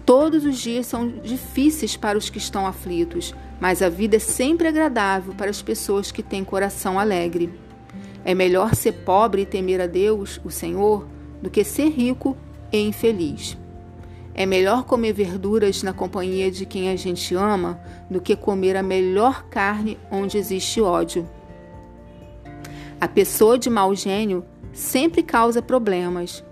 Todos 0.06 0.44
os 0.44 0.60
dias 0.60 0.86
são 0.86 1.08
difíceis 1.08 1.96
para 1.96 2.18
os 2.18 2.30
que 2.30 2.38
estão 2.38 2.68
aflitos, 2.68 3.34
mas 3.60 3.82
a 3.82 3.88
vida 3.88 4.18
é 4.18 4.20
sempre 4.20 4.68
agradável 4.68 5.34
para 5.34 5.50
as 5.50 5.62
pessoas 5.62 6.12
que 6.12 6.22
têm 6.22 6.44
coração 6.44 7.00
alegre. 7.00 7.50
É 8.26 8.34
melhor 8.34 8.76
ser 8.76 8.92
pobre 8.92 9.44
e 9.44 9.46
temer 9.46 9.80
a 9.80 9.88
Deus, 9.88 10.42
o 10.44 10.50
Senhor, 10.50 11.08
do 11.42 11.50
que 11.50 11.64
ser 11.64 11.90
rico 11.90 12.36
e 12.72 12.80
infeliz. 12.80 13.58
É 14.36 14.46
melhor 14.46 14.84
comer 14.84 15.14
verduras 15.14 15.84
na 15.84 15.94
companhia 15.94 16.50
de 16.50 16.66
quem 16.66 16.90
a 16.90 16.96
gente 16.96 17.36
ama 17.36 17.80
do 18.10 18.20
que 18.20 18.36
comer 18.36 18.76
a 18.76 18.84
melhor 18.84 19.44
carne 19.44 19.98
onde 20.12 20.38
existe 20.38 20.82
ódio. 20.82 21.30
A 23.00 23.08
pessoa 23.08 23.60
de 23.60 23.70
mau 23.70 23.94
gênio 23.94 24.44
sempre 24.74 25.22
causa 25.22 25.62
problemas, 25.62 26.44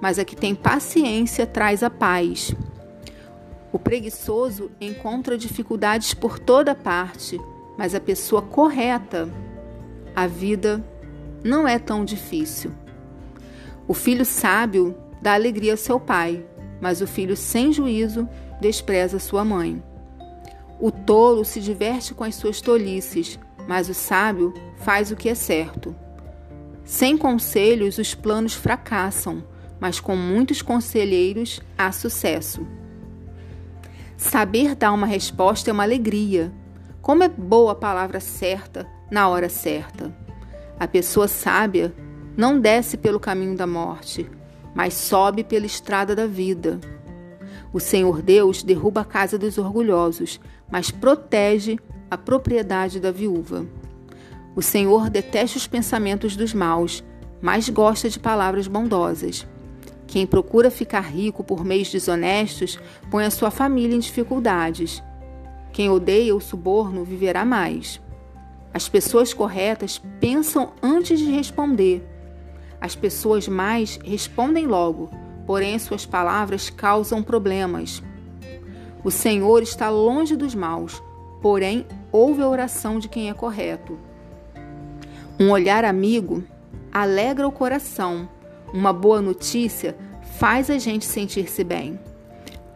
mas 0.00 0.18
a 0.18 0.24
que 0.24 0.36
tem 0.36 0.54
paciência 0.54 1.46
traz 1.46 1.82
a 1.82 1.88
paz. 1.88 2.54
O 3.72 3.78
preguiçoso 3.78 4.70
encontra 4.80 5.38
dificuldades 5.38 6.12
por 6.12 6.38
toda 6.38 6.74
parte, 6.74 7.40
mas 7.78 7.94
a 7.94 8.00
pessoa 8.00 8.42
correta, 8.42 9.28
a 10.14 10.26
vida 10.26 10.84
não 11.44 11.66
é 11.66 11.78
tão 11.78 12.04
difícil. 12.04 12.72
O 13.86 13.94
filho 13.94 14.24
sábio 14.24 14.96
dá 15.22 15.34
alegria 15.34 15.72
ao 15.72 15.76
seu 15.76 16.00
pai, 16.00 16.44
mas 16.80 17.00
o 17.00 17.06
filho 17.06 17.36
sem 17.36 17.72
juízo 17.72 18.28
despreza 18.60 19.18
sua 19.18 19.44
mãe. 19.44 19.82
O 20.80 20.90
tolo 20.90 21.44
se 21.44 21.60
diverte 21.60 22.14
com 22.14 22.24
as 22.24 22.34
suas 22.34 22.60
tolices, 22.60 23.38
mas 23.68 23.88
o 23.88 23.94
sábio 23.94 24.52
faz 24.76 25.10
o 25.10 25.16
que 25.16 25.28
é 25.28 25.34
certo. 25.34 25.94
Sem 26.84 27.16
conselhos, 27.16 27.98
os 27.98 28.14
planos 28.14 28.54
fracassam, 28.54 29.44
mas 29.78 30.00
com 30.00 30.16
muitos 30.16 30.60
conselheiros 30.60 31.60
há 31.78 31.92
sucesso. 31.92 32.66
Saber 34.20 34.74
dar 34.74 34.92
uma 34.92 35.06
resposta 35.06 35.70
é 35.70 35.72
uma 35.72 35.82
alegria. 35.82 36.52
Como 37.00 37.24
é 37.24 37.28
boa 37.28 37.72
a 37.72 37.74
palavra 37.74 38.20
certa 38.20 38.86
na 39.10 39.26
hora 39.26 39.48
certa. 39.48 40.14
A 40.78 40.86
pessoa 40.86 41.26
sábia 41.26 41.90
não 42.36 42.60
desce 42.60 42.98
pelo 42.98 43.18
caminho 43.18 43.56
da 43.56 43.66
morte, 43.66 44.30
mas 44.74 44.92
sobe 44.92 45.42
pela 45.42 45.64
estrada 45.64 46.14
da 46.14 46.26
vida. 46.26 46.78
O 47.72 47.80
Senhor 47.80 48.20
Deus 48.20 48.62
derruba 48.62 49.00
a 49.00 49.06
casa 49.06 49.38
dos 49.38 49.56
orgulhosos, 49.56 50.38
mas 50.70 50.90
protege 50.90 51.78
a 52.10 52.18
propriedade 52.18 53.00
da 53.00 53.10
viúva. 53.10 53.64
O 54.54 54.60
Senhor 54.60 55.08
detesta 55.08 55.56
os 55.56 55.66
pensamentos 55.66 56.36
dos 56.36 56.52
maus, 56.52 57.02
mas 57.40 57.70
gosta 57.70 58.10
de 58.10 58.18
palavras 58.18 58.68
bondosas. 58.68 59.46
Quem 60.10 60.26
procura 60.26 60.72
ficar 60.72 61.02
rico 61.02 61.44
por 61.44 61.64
meios 61.64 61.88
desonestos 61.88 62.80
põe 63.12 63.24
a 63.24 63.30
sua 63.30 63.48
família 63.48 63.94
em 63.94 64.00
dificuldades. 64.00 65.00
Quem 65.72 65.88
odeia 65.88 66.34
o 66.34 66.40
suborno 66.40 67.04
viverá 67.04 67.44
mais. 67.44 68.00
As 68.74 68.88
pessoas 68.88 69.32
corretas 69.32 70.02
pensam 70.18 70.72
antes 70.82 71.20
de 71.20 71.30
responder. 71.30 72.04
As 72.80 72.96
pessoas 72.96 73.46
mais 73.46 74.00
respondem 74.04 74.66
logo, 74.66 75.08
porém 75.46 75.78
suas 75.78 76.04
palavras 76.04 76.70
causam 76.70 77.22
problemas. 77.22 78.02
O 79.04 79.12
Senhor 79.12 79.62
está 79.62 79.90
longe 79.90 80.34
dos 80.34 80.56
maus, 80.56 81.00
porém 81.40 81.86
ouve 82.10 82.42
a 82.42 82.48
oração 82.48 82.98
de 82.98 83.08
quem 83.08 83.30
é 83.30 83.32
correto. 83.32 83.96
Um 85.38 85.50
olhar 85.52 85.84
amigo 85.84 86.42
alegra 86.90 87.46
o 87.46 87.52
coração. 87.52 88.28
Uma 88.72 88.92
boa 88.92 89.20
notícia 89.20 89.96
faz 90.38 90.70
a 90.70 90.78
gente 90.78 91.04
sentir-se 91.04 91.64
bem. 91.64 91.98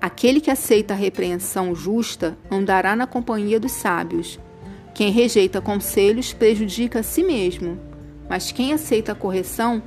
Aquele 0.00 0.40
que 0.40 0.50
aceita 0.50 0.92
a 0.92 0.96
repreensão 0.96 1.74
justa 1.74 2.36
andará 2.50 2.94
na 2.94 3.06
companhia 3.06 3.58
dos 3.58 3.72
sábios. 3.72 4.38
Quem 4.92 5.10
rejeita 5.10 5.60
conselhos 5.60 6.32
prejudica 6.32 7.00
a 7.00 7.02
si 7.02 7.22
mesmo, 7.22 7.78
mas 8.28 8.52
quem 8.52 8.72
aceita 8.72 9.12
a 9.12 9.14
correção 9.14 9.82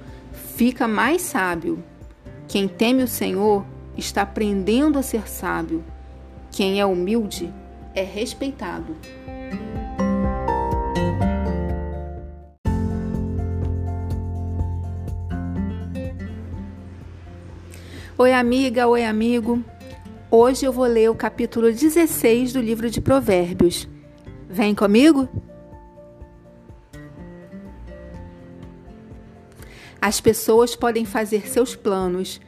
fica 0.55 0.87
mais 0.87 1.21
sábio. 1.21 1.83
Quem 2.47 2.67
teme 2.67 3.03
o 3.03 3.07
Senhor 3.07 3.65
está 3.97 4.21
aprendendo 4.21 4.97
a 4.97 5.03
ser 5.03 5.27
sábio. 5.27 5.83
Quem 6.51 6.79
é 6.79 6.85
humilde 6.85 7.53
é 7.93 8.03
respeitado. 8.03 8.95
Oi, 18.19 18.33
amiga, 18.33 18.87
oi, 18.87 19.05
amigo. 19.05 19.63
Hoje 20.31 20.65
eu 20.65 20.73
vou 20.73 20.85
ler 20.85 21.07
o 21.07 21.13
capítulo 21.13 21.71
16 21.71 22.51
do 22.51 22.59
livro 22.59 22.89
de 22.89 22.99
Provérbios. 22.99 23.87
Vem 24.49 24.73
comigo? 24.73 25.29
As 30.01 30.19
pessoas 30.19 30.75
podem 30.75 31.05
fazer 31.05 31.47
seus 31.47 31.75
planos, 31.75 32.41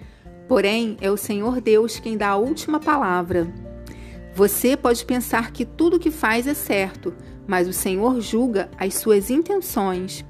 porém 0.48 0.98
é 1.02 1.12
o 1.12 1.18
Senhor 1.18 1.62
Deus 1.62 2.00
quem 2.00 2.18
dá 2.18 2.30
a 2.30 2.38
última 2.38 2.80
palavra. 2.80 3.48
Você 4.34 4.76
pode 4.76 5.06
pensar 5.06 5.52
que 5.52 5.66
tudo 5.66 6.00
que 6.00 6.10
faz 6.10 6.48
é 6.48 6.56
certo, 6.56 7.14
mas 7.46 7.68
o 7.68 7.74
Senhor 7.74 8.20
julga 8.22 8.72
as 8.76 8.96
suas 8.96 9.30
intenções. 9.30 10.26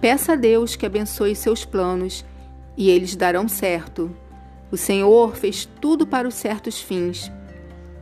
Peça 0.00 0.32
a 0.32 0.36
Deus 0.36 0.74
que 0.74 0.86
abençoe 0.86 1.36
seus 1.36 1.64
planos 1.64 2.24
e 2.76 2.90
eles 2.90 3.16
darão 3.16 3.48
certo. 3.48 4.10
O 4.70 4.76
Senhor 4.76 5.36
fez 5.36 5.68
tudo 5.80 6.06
para 6.06 6.26
os 6.26 6.34
certos 6.34 6.80
fins, 6.80 7.30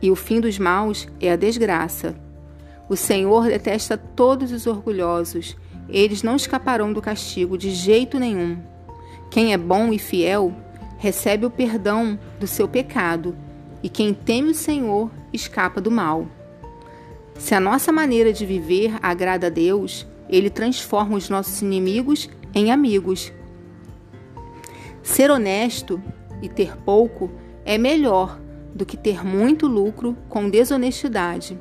e 0.01 0.09
o 0.09 0.15
fim 0.15 0.39
dos 0.39 0.57
maus 0.57 1.07
é 1.19 1.31
a 1.31 1.35
desgraça. 1.35 2.15
O 2.89 2.95
Senhor 2.95 3.47
detesta 3.47 3.97
todos 3.97 4.51
os 4.51 4.67
orgulhosos, 4.67 5.55
eles 5.89 6.23
não 6.23 6.35
escaparão 6.35 6.93
do 6.93 7.01
castigo 7.01 7.57
de 7.57 7.71
jeito 7.71 8.17
nenhum. 8.19 8.57
Quem 9.29 9.53
é 9.53 9.57
bom 9.57 9.91
e 9.91 9.99
fiel 9.99 10.53
recebe 10.97 11.45
o 11.45 11.49
perdão 11.49 12.17
do 12.39 12.47
seu 12.47 12.67
pecado, 12.67 13.35
e 13.83 13.89
quem 13.89 14.13
teme 14.13 14.51
o 14.51 14.55
Senhor 14.55 15.09
escapa 15.33 15.81
do 15.81 15.89
mal. 15.89 16.27
Se 17.37 17.55
a 17.55 17.59
nossa 17.59 17.91
maneira 17.91 18.31
de 18.31 18.45
viver 18.45 18.93
agrada 19.01 19.47
a 19.47 19.49
Deus, 19.49 20.07
Ele 20.29 20.49
transforma 20.49 21.17
os 21.17 21.29
nossos 21.29 21.61
inimigos 21.61 22.29
em 22.53 22.71
amigos 22.71 23.33
Ser 25.03 25.31
honesto 25.31 26.01
e 26.41 26.49
ter 26.49 26.77
pouco 26.77 27.31
é 27.65 27.77
melhor 27.77 28.39
do 28.73 28.85
que 28.85 28.97
ter 28.97 29.25
muito 29.25 29.67
lucro 29.67 30.17
com 30.29 30.49
desonestidade. 30.49 31.57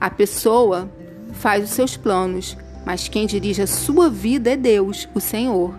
A 0.00 0.10
pessoa 0.10 0.90
faz 1.32 1.64
os 1.64 1.70
seus 1.70 1.96
planos, 1.96 2.56
mas 2.84 3.08
quem 3.08 3.26
dirige 3.26 3.62
a 3.62 3.66
sua 3.66 4.10
vida 4.10 4.50
é 4.50 4.56
Deus, 4.56 5.08
o 5.14 5.20
Senhor. 5.20 5.74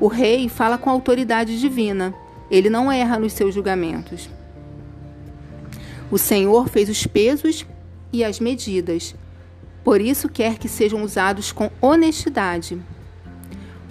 O 0.00 0.08
rei 0.08 0.48
fala 0.48 0.78
com 0.78 0.90
autoridade 0.90 1.58
divina, 1.58 2.14
ele 2.50 2.70
não 2.70 2.90
erra 2.90 3.18
nos 3.18 3.32
seus 3.32 3.54
julgamentos. 3.54 4.28
O 6.10 6.18
Senhor 6.18 6.68
fez 6.68 6.88
os 6.88 7.06
pesos 7.06 7.66
e 8.12 8.24
as 8.24 8.40
medidas, 8.40 9.14
por 9.84 10.00
isso 10.00 10.28
quer 10.28 10.58
que 10.58 10.68
sejam 10.68 11.02
usados 11.02 11.52
com 11.52 11.70
honestidade. 11.80 12.78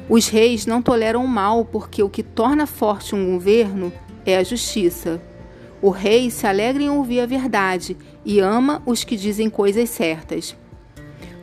Os 0.10 0.30
reis 0.30 0.66
não 0.66 0.82
toleram 0.82 1.24
o 1.24 1.28
mal, 1.28 1.66
porque 1.66 2.02
o 2.02 2.10
que 2.10 2.24
torna 2.24 2.66
forte 2.66 3.14
um 3.14 3.34
governo 3.34 3.92
é 4.26 4.38
a 4.38 4.44
justiça. 4.44 5.22
O 5.82 5.90
rei 5.90 6.32
se 6.32 6.48
alegra 6.48 6.82
em 6.82 6.90
ouvir 6.90 7.20
a 7.20 7.26
verdade 7.26 7.98
e 8.24 8.40
ama 8.40 8.82
os 8.86 9.04
que 9.04 9.18
dizem 9.18 9.50
coisas 9.50 9.90
certas. 9.90 10.56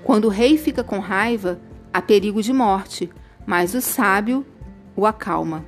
Quando 0.02 0.24
o 0.24 0.30
rei 0.30 0.56
fica 0.56 0.82
com 0.82 0.98
raiva, 0.98 1.60
há 1.92 2.00
perigo 2.00 2.42
de 2.42 2.52
morte, 2.52 3.10
mas 3.46 3.74
o 3.74 3.80
sábio 3.82 4.46
o 4.96 5.06
acalma. 5.06 5.64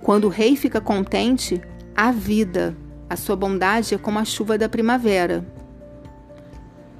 Quando 0.00 0.24
o 0.24 0.30
rei 0.30 0.56
fica 0.56 0.80
contente, 0.80 1.60
há 1.94 2.10
vida. 2.10 2.76
A 3.10 3.16
sua 3.16 3.36
bondade 3.36 3.94
é 3.94 3.98
como 3.98 4.18
a 4.18 4.24
chuva 4.24 4.56
da 4.56 4.68
primavera. 4.68 5.46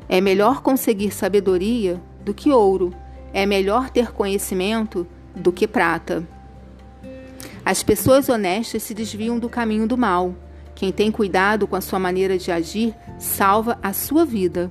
É 0.08 0.20
melhor 0.20 0.62
conseguir 0.62 1.10
sabedoria 1.10 2.00
do 2.24 2.34
que 2.34 2.50
ouro 2.50 2.92
é 3.32 3.46
melhor 3.46 3.90
ter 3.90 4.12
conhecimento 4.12 5.06
do 5.34 5.52
que 5.52 5.66
prata. 5.66 6.26
As 7.64 7.82
pessoas 7.82 8.28
honestas 8.28 8.82
se 8.82 8.94
desviam 8.94 9.38
do 9.38 9.48
caminho 9.48 9.86
do 9.86 9.96
mal. 9.96 10.34
Quem 10.74 10.90
tem 10.90 11.10
cuidado 11.10 11.66
com 11.66 11.76
a 11.76 11.80
sua 11.80 11.98
maneira 11.98 12.38
de 12.38 12.50
agir 12.50 12.94
salva 13.18 13.78
a 13.82 13.92
sua 13.92 14.24
vida. 14.24 14.70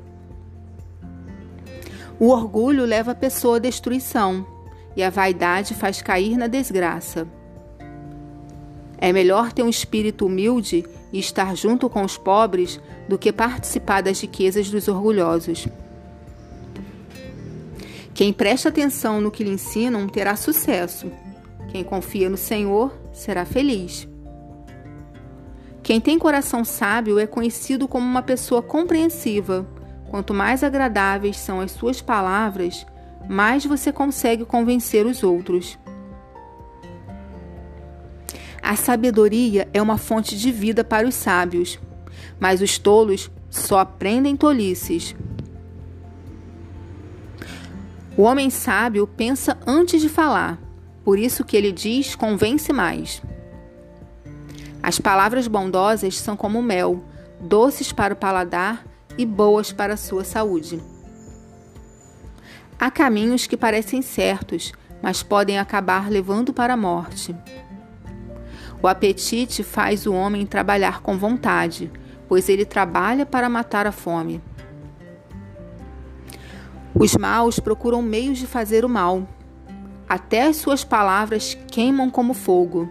O 2.20 2.30
orgulho 2.30 2.86
leva 2.86 3.12
a 3.12 3.15
pessoa 3.15 3.58
à 3.58 3.60
destruição 3.60 4.46
e 4.96 5.04
a 5.04 5.10
vaidade 5.12 5.76
faz 5.76 6.02
cair 6.02 6.36
na 6.36 6.48
desgraça. 6.48 7.28
É 8.98 9.13
melhor 9.13 9.54
ter 9.54 9.62
um 9.62 9.70
espírito 9.70 10.26
humilde 10.26 10.84
e 11.13 11.20
estar 11.20 11.56
junto 11.56 11.88
com 11.88 12.04
os 12.04 12.17
pobres 12.17 12.80
do 13.08 13.17
que 13.17 13.32
participar 13.32 14.02
das 14.02 14.20
riquezas 14.20 14.72
dos 14.72 14.88
orgulhosos. 14.88 15.67
Quem 18.17 18.34
presta 18.34 18.69
atenção 18.69 19.21
no 19.21 19.30
que 19.30 19.43
lhe 19.43 19.51
ensinam 19.51 20.08
terá 20.08 20.36
sucesso. 20.36 21.12
Quem 21.69 21.84
confia 21.84 22.27
no 22.27 22.36
Senhor 22.36 22.91
será 23.13 23.45
feliz. 23.45 24.08
Quem 25.84 26.01
tem 26.01 26.17
coração 26.17 26.65
sábio 26.65 27.19
é 27.19 27.27
conhecido 27.27 27.88
como 27.88 28.08
uma 28.08 28.23
pessoa 28.23 28.60
compreensiva. 28.60 29.67
Quanto 30.10 30.34
mais 30.34 30.63
agradáveis 30.63 31.38
são 31.38 31.62
as 31.62 31.69
suas 31.69 32.01
palavras, 32.01 32.88
mais 33.30 33.63
você 33.63 33.91
consegue 33.91 34.45
convencer 34.45 35.06
os 35.06 35.21
outros. 35.21 35.77
A 38.60 38.75
sabedoria 38.75 39.69
é 39.71 39.80
uma 39.80 39.99
fonte 39.99 40.36
de 40.36 40.51
vida 40.51 40.84
para 40.84 41.08
os 41.08 41.13
sábios, 41.13 41.77
mas 42.39 42.63
os 42.63 42.80
tolos 42.80 43.30
só 43.47 43.77
aprendem 43.77 44.36
tolices. 44.36 45.15
O 48.17 48.23
homem 48.23 48.49
sábio 48.49 49.06
pensa 49.06 49.56
antes 49.67 50.01
de 50.01 50.10
falar, 50.10 50.58
por 51.03 51.19
isso 51.19 51.45
que 51.45 51.56
ele 51.56 51.71
diz 51.71 52.15
convence 52.15 52.73
mais. 52.73 53.21
As 54.82 54.97
palavras 54.97 55.47
bondosas 55.47 56.17
são 56.17 56.36
como 56.36 56.60
mel, 56.63 57.03
doces 57.39 57.91
para 57.91 58.15
o 58.15 58.17
paladar 58.17 58.84
e 59.19 59.23
boas 59.23 59.71
para 59.71 59.93
a 59.93 59.97
sua 59.97 60.23
saúde. 60.23 60.82
Há 62.80 62.89
caminhos 62.89 63.45
que 63.45 63.56
parecem 63.56 64.01
certos, 64.01 64.73
mas 64.99 65.21
podem 65.21 65.60
acabar 65.60 66.10
levando 66.10 66.51
para 66.51 66.73
a 66.73 66.77
morte. 66.77 67.36
O 68.82 68.88
apetite 68.88 69.62
faz 69.62 70.08
o 70.08 70.13
homem 70.13 70.43
trabalhar 70.43 71.01
com 71.01 71.19
vontade, 71.19 71.91
pois 72.27 72.49
ele 72.49 72.65
trabalha 72.65 73.27
para 73.27 73.47
matar 73.47 73.86
a 73.86 73.91
fome. 73.91 74.41
Os 76.99 77.15
maus 77.15 77.60
procuram 77.60 78.01
meios 78.01 78.39
de 78.39 78.47
fazer 78.47 78.83
o 78.83 78.89
mal. 78.89 79.27
Até 80.10 80.47
as 80.47 80.55
suas 80.55 80.83
palavras 80.83 81.55
queimam 81.67 82.10
como 82.10 82.33
fogo. 82.33 82.89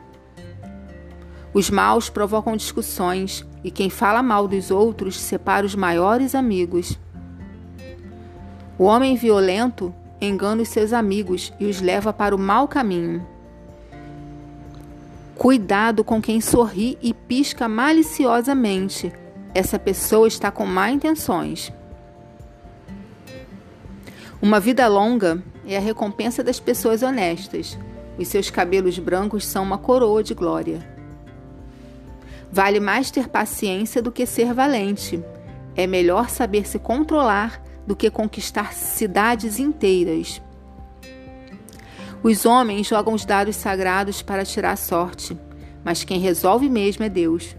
Os 1.52 1.70
maus 1.70 2.08
provocam 2.08 2.56
discussões, 2.56 3.44
e 3.64 3.70
quem 3.70 3.90
fala 3.90 4.22
mal 4.22 4.46
dos 4.46 4.70
outros 4.70 5.18
separa 5.18 5.66
os 5.66 5.74
maiores 5.74 6.36
amigos. 6.36 6.96
O 8.78 8.84
homem 8.84 9.16
violento 9.16 9.92
engana 10.20 10.62
os 10.62 10.68
seus 10.68 10.92
amigos 10.92 11.52
e 11.58 11.64
os 11.64 11.80
leva 11.80 12.12
para 12.12 12.36
o 12.36 12.38
mau 12.38 12.68
caminho. 12.68 13.26
Cuidado 15.34 16.04
com 16.04 16.22
quem 16.22 16.40
sorri 16.40 16.96
e 17.02 17.12
pisca 17.12 17.66
maliciosamente. 17.66 19.12
Essa 19.52 19.78
pessoa 19.78 20.28
está 20.28 20.50
com 20.50 20.64
má 20.64 20.90
intenções. 20.90 21.72
Uma 24.40 24.60
vida 24.60 24.86
longa 24.86 25.42
é 25.66 25.78
a 25.78 25.80
recompensa 25.80 26.44
das 26.44 26.60
pessoas 26.60 27.02
honestas. 27.02 27.78
Os 28.18 28.28
seus 28.28 28.50
cabelos 28.50 28.98
brancos 28.98 29.46
são 29.46 29.62
uma 29.62 29.78
coroa 29.78 30.22
de 30.22 30.34
glória. 30.34 30.86
Vale 32.52 32.78
mais 32.78 33.10
ter 33.10 33.28
paciência 33.28 34.02
do 34.02 34.12
que 34.12 34.26
ser 34.26 34.52
valente. 34.52 35.22
É 35.74 35.86
melhor 35.86 36.28
saber 36.28 36.66
se 36.66 36.78
controlar 36.78 37.62
do 37.86 37.96
que 37.96 38.10
conquistar 38.10 38.74
cidades 38.74 39.58
inteiras. 39.58 40.40
Os 42.22 42.44
homens 42.44 42.86
jogam 42.86 43.14
os 43.14 43.24
dados 43.24 43.56
sagrados 43.56 44.20
para 44.20 44.44
tirar 44.44 44.76
sorte, 44.76 45.38
mas 45.84 46.04
quem 46.04 46.18
resolve 46.18 46.68
mesmo 46.68 47.04
é 47.04 47.08
Deus, 47.08 47.56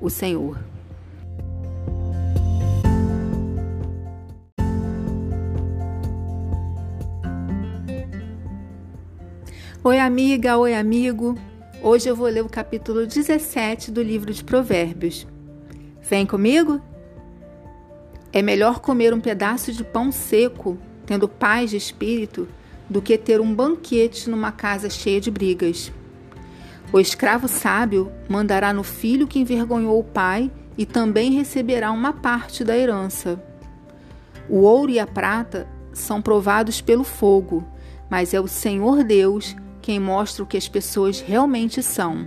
o 0.00 0.10
Senhor. 0.10 0.58
Oi, 9.86 10.00
amiga, 10.00 10.58
oi, 10.58 10.74
amigo. 10.74 11.38
Hoje 11.80 12.08
eu 12.08 12.16
vou 12.16 12.26
ler 12.26 12.42
o 12.42 12.48
capítulo 12.48 13.06
17 13.06 13.92
do 13.92 14.02
livro 14.02 14.34
de 14.34 14.42
Provérbios. 14.42 15.24
Vem 16.02 16.26
comigo? 16.26 16.80
É 18.32 18.42
melhor 18.42 18.80
comer 18.80 19.14
um 19.14 19.20
pedaço 19.20 19.72
de 19.72 19.84
pão 19.84 20.10
seco, 20.10 20.76
tendo 21.06 21.28
paz 21.28 21.70
de 21.70 21.76
espírito, 21.76 22.48
do 22.90 23.00
que 23.00 23.16
ter 23.16 23.40
um 23.40 23.54
banquete 23.54 24.28
numa 24.28 24.50
casa 24.50 24.90
cheia 24.90 25.20
de 25.20 25.30
brigas. 25.30 25.92
O 26.92 26.98
escravo 26.98 27.46
sábio 27.46 28.10
mandará 28.28 28.72
no 28.72 28.82
filho 28.82 29.28
que 29.28 29.38
envergonhou 29.38 30.00
o 30.00 30.02
pai 30.02 30.50
e 30.76 30.84
também 30.84 31.30
receberá 31.30 31.92
uma 31.92 32.12
parte 32.12 32.64
da 32.64 32.76
herança. 32.76 33.40
O 34.48 34.62
ouro 34.62 34.90
e 34.90 34.98
a 34.98 35.06
prata 35.06 35.68
são 35.92 36.20
provados 36.20 36.80
pelo 36.80 37.04
fogo, 37.04 37.64
mas 38.10 38.34
é 38.34 38.40
o 38.40 38.48
Senhor 38.48 39.04
Deus 39.04 39.54
quem 39.86 40.00
mostra 40.00 40.42
o 40.42 40.46
que 40.46 40.56
as 40.56 40.66
pessoas 40.66 41.20
realmente 41.20 41.80
são. 41.80 42.26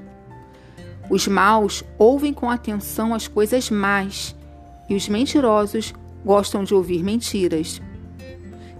Os 1.09 1.27
maus 1.27 1.83
ouvem 1.97 2.31
com 2.31 2.49
atenção 2.49 3.13
as 3.13 3.27
coisas 3.27 3.69
más 3.69 4.33
e 4.87 4.95
os 4.95 5.09
mentirosos 5.09 5.93
gostam 6.23 6.63
de 6.63 6.73
ouvir 6.73 7.03
mentiras. 7.03 7.81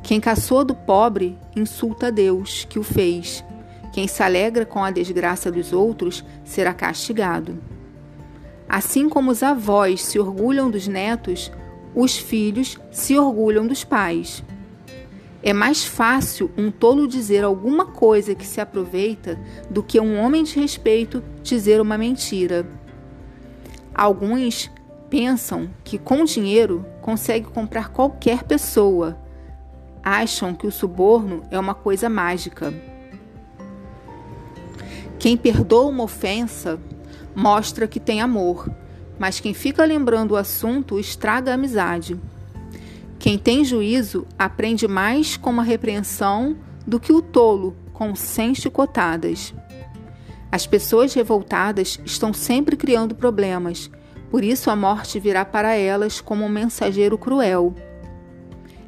Quem 0.02 0.22
caçou 0.22 0.64
do 0.64 0.74
pobre 0.74 1.38
insulta 1.58 2.10
Deus 2.10 2.66
que 2.70 2.80
o 2.80 2.84
fez. 2.84 3.44
Quem 3.92 4.08
se 4.08 4.24
alegra 4.24 4.66
com 4.66 4.82
a 4.82 4.92
desgraça 4.92 5.52
dos 5.52 5.74
outros 5.74 6.24
será 6.46 6.74
castigado. 6.74 7.60
Assim 8.66 9.10
como 9.10 9.30
os 9.30 9.44
avós 9.44 10.02
se 10.06 10.18
orgulham 10.18 10.72
dos 10.72 10.88
netos, 10.88 11.52
os 11.94 12.18
filhos 12.18 12.80
se 12.92 13.18
orgulham 13.18 13.68
dos 13.68 13.84
pais. 13.84 14.42
É 15.42 15.54
mais 15.54 15.86
fácil 15.86 16.52
um 16.58 16.70
tolo 16.70 17.08
dizer 17.08 17.46
alguma 17.46 17.86
coisa 17.86 18.36
que 18.36 18.46
se 18.46 18.60
aproveita 18.60 19.40
do 19.70 19.82
que 19.82 20.00
um 20.00 20.20
homem 20.20 20.44
de 20.44 20.60
respeito 20.60 21.24
dizer 21.42 21.80
uma 21.80 21.98
mentira. 21.98 22.68
Alguns 23.96 24.70
pensam 25.10 25.70
que 25.84 25.98
com 25.98 26.26
dinheiro 26.26 26.86
consegue 27.02 27.46
comprar 27.48 27.90
qualquer 27.90 28.44
pessoa. 28.44 29.18
Acham 30.04 30.54
que 30.54 30.68
o 30.68 30.72
suborno 30.72 31.44
é 31.50 31.58
uma 31.58 31.74
coisa 31.74 32.10
mágica. 32.10 32.74
Quem 35.18 35.38
perdoa 35.38 35.90
uma 35.90 36.04
ofensa 36.04 36.80
mostra 37.34 37.88
que 37.88 38.00
tem 38.00 38.22
amor, 38.22 38.70
mas 39.18 39.40
quem 39.40 39.54
fica 39.54 39.86
lembrando 39.86 40.32
o 40.32 40.38
assunto 40.38 41.00
estraga 41.00 41.52
a 41.52 41.56
amizade. 41.56 42.20
Quem 43.20 43.38
tem 43.38 43.66
juízo 43.66 44.26
aprende 44.38 44.88
mais 44.88 45.36
com 45.36 45.50
uma 45.50 45.62
repreensão 45.62 46.56
do 46.88 47.02
que 47.02 47.12
o 47.12 47.22
tolo 47.22 47.76
com 47.92 48.16
cem 48.16 48.56
chicotadas. 48.56 49.54
As 50.50 50.66
pessoas 50.66 51.14
revoltadas 51.14 52.00
estão 52.06 52.32
sempre 52.34 52.78
criando 52.78 53.14
problemas, 53.14 53.92
por 54.32 54.42
isso 54.42 54.72
a 54.72 54.76
morte 54.76 55.20
virá 55.20 55.44
para 55.44 55.76
elas 55.76 56.22
como 56.22 56.46
um 56.46 56.50
mensageiro 56.50 57.18
cruel. 57.18 57.76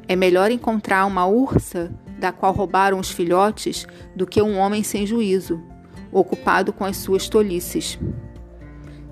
É 0.08 0.16
melhor 0.16 0.50
encontrar 0.50 1.04
uma 1.04 1.26
ursa 1.26 1.92
da 2.18 2.32
qual 2.32 2.54
roubaram 2.54 2.98
os 2.98 3.10
filhotes 3.10 3.86
do 4.16 4.26
que 4.26 4.40
um 4.40 4.56
homem 4.56 4.82
sem 4.82 5.06
juízo, 5.06 5.62
ocupado 6.10 6.72
com 6.72 6.86
as 6.86 6.96
suas 6.96 7.28
tolices. 7.28 7.98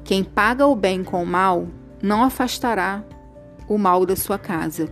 Quem 0.03 0.25
paga 0.25 0.67
o 0.67 0.75
bem 0.75 1.05
com 1.05 1.23
o 1.23 1.27
mal 1.27 1.69
não 2.03 2.25
afastará 2.25 3.05
o 3.69 3.77
mal 3.77 4.07
da 4.07 4.17
sua 4.17 4.39
casa. 4.39 4.89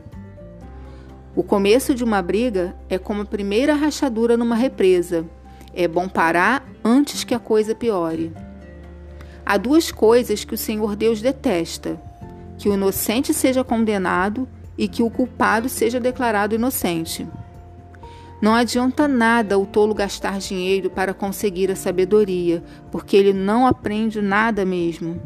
O 1.39 1.45
começo 1.45 1.95
de 1.95 2.03
uma 2.03 2.21
briga 2.21 2.75
é 2.89 2.99
como 2.99 3.23
a 3.23 3.25
primeira 3.25 3.73
rachadura 3.73 4.37
numa 4.37 4.57
represa. 4.57 5.25
É 5.73 5.87
bom 5.87 6.09
parar 6.09 6.67
antes 6.85 7.23
que 7.23 7.33
a 7.33 7.39
coisa 7.39 7.77
piore. 7.77 8.33
Há 9.47 9.57
duas 9.57 9.93
coisas 9.93 10.45
que 10.45 10.55
o 10.55 10.59
Senhor 10.59 10.97
Deus 10.97 11.23
detesta: 11.23 11.97
que 12.59 12.69
o 12.69 12.75
inocente 12.75 13.33
seja 13.33 13.63
condenado 13.63 14.49
e 14.77 14.89
que 14.89 15.01
o 15.01 15.09
culpado 15.09 15.69
seja 15.69 16.01
declarado 16.01 16.57
inocente. 16.57 17.25
Não 18.43 18.53
adianta 18.53 19.07
nada 19.07 19.57
o 19.61 19.65
tolo 19.65 19.95
gastar 19.95 20.41
dinheiro 20.41 20.91
para 20.91 21.15
conseguir 21.15 21.71
a 21.71 21.77
sabedoria, 21.77 22.65
porque 22.91 23.17
ele 23.17 23.33
não 23.33 23.65
aprende 23.65 24.21
nada 24.21 24.65
mesmo. 24.65 25.23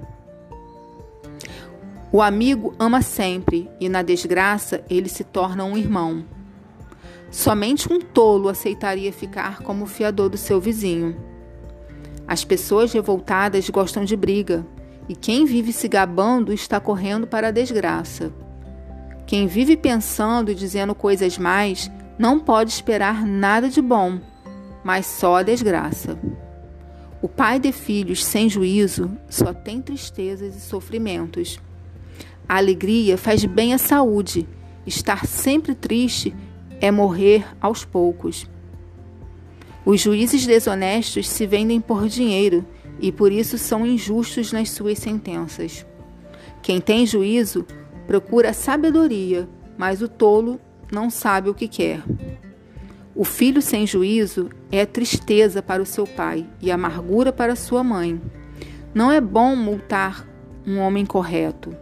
O 2.12 2.20
amigo 2.20 2.74
ama 2.78 3.00
sempre 3.00 3.70
e 3.80 3.88
na 3.88 4.02
desgraça 4.02 4.84
ele 4.90 5.08
se 5.08 5.24
torna 5.24 5.64
um 5.64 5.78
irmão. 5.78 6.26
Somente 7.30 7.90
um 7.90 7.98
tolo 7.98 8.50
aceitaria 8.50 9.10
ficar 9.10 9.62
como 9.62 9.86
fiador 9.86 10.28
do 10.28 10.36
seu 10.36 10.60
vizinho. 10.60 11.16
As 12.28 12.44
pessoas 12.44 12.92
revoltadas 12.92 13.70
gostam 13.70 14.04
de 14.04 14.14
briga 14.14 14.66
e 15.08 15.16
quem 15.16 15.46
vive 15.46 15.72
se 15.72 15.88
gabando 15.88 16.52
está 16.52 16.78
correndo 16.78 17.26
para 17.26 17.48
a 17.48 17.50
desgraça. 17.50 18.30
Quem 19.26 19.46
vive 19.46 19.74
pensando 19.74 20.50
e 20.50 20.54
dizendo 20.54 20.94
coisas 20.94 21.38
mais 21.38 21.90
não 22.18 22.38
pode 22.38 22.70
esperar 22.70 23.24
nada 23.24 23.70
de 23.70 23.80
bom, 23.80 24.20
mas 24.84 25.06
só 25.06 25.36
a 25.36 25.42
desgraça. 25.42 26.18
O 27.22 27.28
pai 27.28 27.58
de 27.58 27.72
filhos 27.72 28.22
sem 28.22 28.50
juízo 28.50 29.16
só 29.30 29.54
tem 29.54 29.80
tristezas 29.80 30.54
e 30.54 30.60
sofrimentos. 30.60 31.58
A 32.52 32.58
alegria 32.58 33.16
faz 33.16 33.46
bem 33.46 33.72
à 33.72 33.78
saúde. 33.78 34.46
Estar 34.86 35.24
sempre 35.24 35.74
triste 35.74 36.36
é 36.82 36.90
morrer 36.90 37.46
aos 37.58 37.82
poucos. 37.82 38.46
Os 39.86 40.02
juízes 40.02 40.46
desonestos 40.46 41.30
se 41.30 41.46
vendem 41.46 41.80
por 41.80 42.06
dinheiro 42.08 42.62
e 43.00 43.10
por 43.10 43.32
isso 43.32 43.56
são 43.56 43.86
injustos 43.86 44.52
nas 44.52 44.68
suas 44.68 44.98
sentenças. 44.98 45.86
Quem 46.60 46.78
tem 46.78 47.06
juízo 47.06 47.64
procura 48.06 48.52
sabedoria, 48.52 49.48
mas 49.78 50.02
o 50.02 50.08
tolo 50.08 50.60
não 50.92 51.08
sabe 51.08 51.48
o 51.48 51.54
que 51.54 51.66
quer. 51.66 52.02
O 53.14 53.24
filho 53.24 53.62
sem 53.62 53.86
juízo 53.86 54.50
é 54.70 54.84
tristeza 54.84 55.62
para 55.62 55.82
o 55.82 55.86
seu 55.86 56.06
pai 56.06 56.46
e 56.60 56.70
amargura 56.70 57.32
para 57.32 57.56
sua 57.56 57.82
mãe. 57.82 58.20
Não 58.92 59.10
é 59.10 59.22
bom 59.22 59.56
multar 59.56 60.28
um 60.66 60.76
homem 60.80 61.06
correto. 61.06 61.74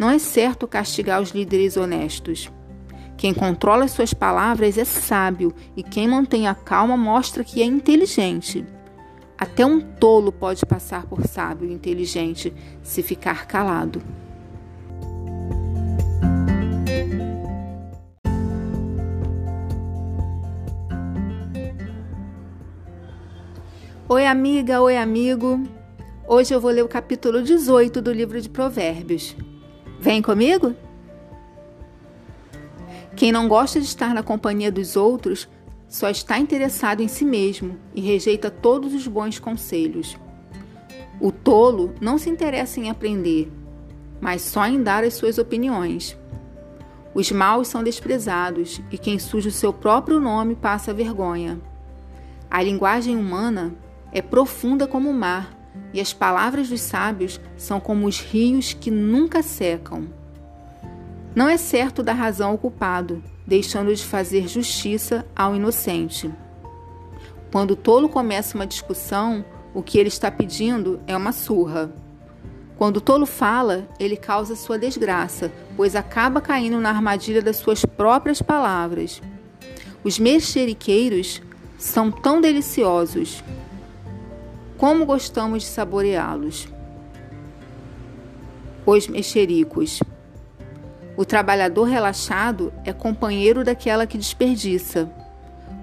Não 0.00 0.08
é 0.08 0.18
certo 0.18 0.66
castigar 0.66 1.20
os 1.20 1.32
líderes 1.32 1.76
honestos. 1.76 2.50
Quem 3.18 3.34
controla 3.34 3.86
suas 3.86 4.14
palavras 4.14 4.78
é 4.78 4.84
sábio 4.86 5.54
e 5.76 5.82
quem 5.82 6.08
mantém 6.08 6.48
a 6.48 6.54
calma 6.54 6.96
mostra 6.96 7.44
que 7.44 7.60
é 7.60 7.66
inteligente. 7.66 8.64
Até 9.36 9.66
um 9.66 9.78
tolo 9.78 10.32
pode 10.32 10.64
passar 10.64 11.04
por 11.04 11.26
sábio 11.26 11.68
e 11.68 11.74
inteligente 11.74 12.50
se 12.82 13.02
ficar 13.02 13.46
calado. 13.46 14.00
Oi, 24.08 24.26
amiga, 24.26 24.80
oi, 24.80 24.96
amigo. 24.96 25.62
Hoje 26.26 26.54
eu 26.54 26.60
vou 26.60 26.70
ler 26.70 26.84
o 26.84 26.88
capítulo 26.88 27.42
18 27.42 28.00
do 28.00 28.10
livro 28.10 28.40
de 28.40 28.48
Provérbios. 28.48 29.36
Vem 30.00 30.22
comigo? 30.22 30.74
Quem 33.14 33.30
não 33.30 33.46
gosta 33.46 33.78
de 33.78 33.84
estar 33.84 34.14
na 34.14 34.22
companhia 34.22 34.72
dos 34.72 34.96
outros 34.96 35.46
só 35.86 36.08
está 36.08 36.38
interessado 36.38 37.02
em 37.02 37.08
si 37.08 37.22
mesmo 37.22 37.76
e 37.94 38.00
rejeita 38.00 38.50
todos 38.50 38.94
os 38.94 39.06
bons 39.06 39.38
conselhos. 39.38 40.16
O 41.20 41.30
tolo 41.30 41.92
não 42.00 42.16
se 42.16 42.30
interessa 42.30 42.80
em 42.80 42.88
aprender, 42.88 43.52
mas 44.18 44.40
só 44.40 44.64
em 44.64 44.82
dar 44.82 45.04
as 45.04 45.12
suas 45.12 45.36
opiniões. 45.36 46.16
Os 47.12 47.30
maus 47.30 47.68
são 47.68 47.84
desprezados 47.84 48.80
e 48.90 48.96
quem 48.96 49.18
suja 49.18 49.50
o 49.50 49.52
seu 49.52 49.70
próprio 49.70 50.18
nome 50.18 50.54
passa 50.54 50.94
vergonha. 50.94 51.60
A 52.50 52.62
linguagem 52.62 53.18
humana 53.18 53.74
é 54.10 54.22
profunda 54.22 54.86
como 54.86 55.10
o 55.10 55.14
mar 55.14 55.59
e 55.92 56.00
as 56.00 56.12
palavras 56.12 56.68
dos 56.68 56.80
sábios 56.80 57.40
são 57.56 57.80
como 57.80 58.06
os 58.06 58.20
rios 58.20 58.72
que 58.72 58.90
nunca 58.90 59.42
secam. 59.42 60.08
Não 61.34 61.48
é 61.48 61.56
certo 61.56 62.02
dar 62.02 62.14
razão 62.14 62.50
ao 62.50 62.58
culpado, 62.58 63.22
deixando 63.46 63.94
de 63.94 64.04
fazer 64.04 64.48
justiça 64.48 65.26
ao 65.34 65.54
inocente. 65.54 66.30
Quando 67.52 67.72
o 67.72 67.76
tolo 67.76 68.08
começa 68.08 68.56
uma 68.56 68.66
discussão, 68.66 69.44
o 69.74 69.82
que 69.82 69.98
ele 69.98 70.08
está 70.08 70.30
pedindo 70.30 71.00
é 71.06 71.16
uma 71.16 71.32
surra. 71.32 71.92
Quando 72.76 72.96
o 72.96 73.00
tolo 73.00 73.26
fala, 73.26 73.88
ele 73.98 74.16
causa 74.16 74.56
sua 74.56 74.78
desgraça, 74.78 75.52
pois 75.76 75.94
acaba 75.94 76.40
caindo 76.40 76.80
na 76.80 76.88
armadilha 76.88 77.42
das 77.42 77.56
suas 77.56 77.84
próprias 77.84 78.40
palavras. 78.40 79.20
Os 80.02 80.18
mexeriqueiros 80.18 81.42
são 81.76 82.10
tão 82.10 82.40
deliciosos. 82.40 83.44
Como 84.80 85.04
gostamos 85.04 85.62
de 85.62 85.68
saboreá-los. 85.68 86.66
Os 88.86 89.08
mexericos. 89.08 90.02
O 91.18 91.22
trabalhador 91.22 91.84
relaxado 91.84 92.72
é 92.82 92.90
companheiro 92.90 93.62
daquela 93.62 94.06
que 94.06 94.16
desperdiça. 94.16 95.12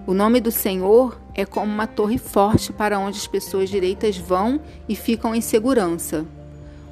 O 0.08 0.16
nome 0.16 0.42
do 0.42 0.50
Senhor 0.50 1.22
é 1.36 1.46
como 1.46 1.72
uma 1.72 1.86
torre 1.86 2.18
forte 2.18 2.74
para 2.74 2.98
onde 2.98 3.20
as 3.20 3.28
pessoas 3.28 3.70
direitas 3.70 4.18
vão 4.18 4.60
e 4.90 4.96
ficam 4.96 5.36
em 5.36 5.42
segurança. 5.42 6.26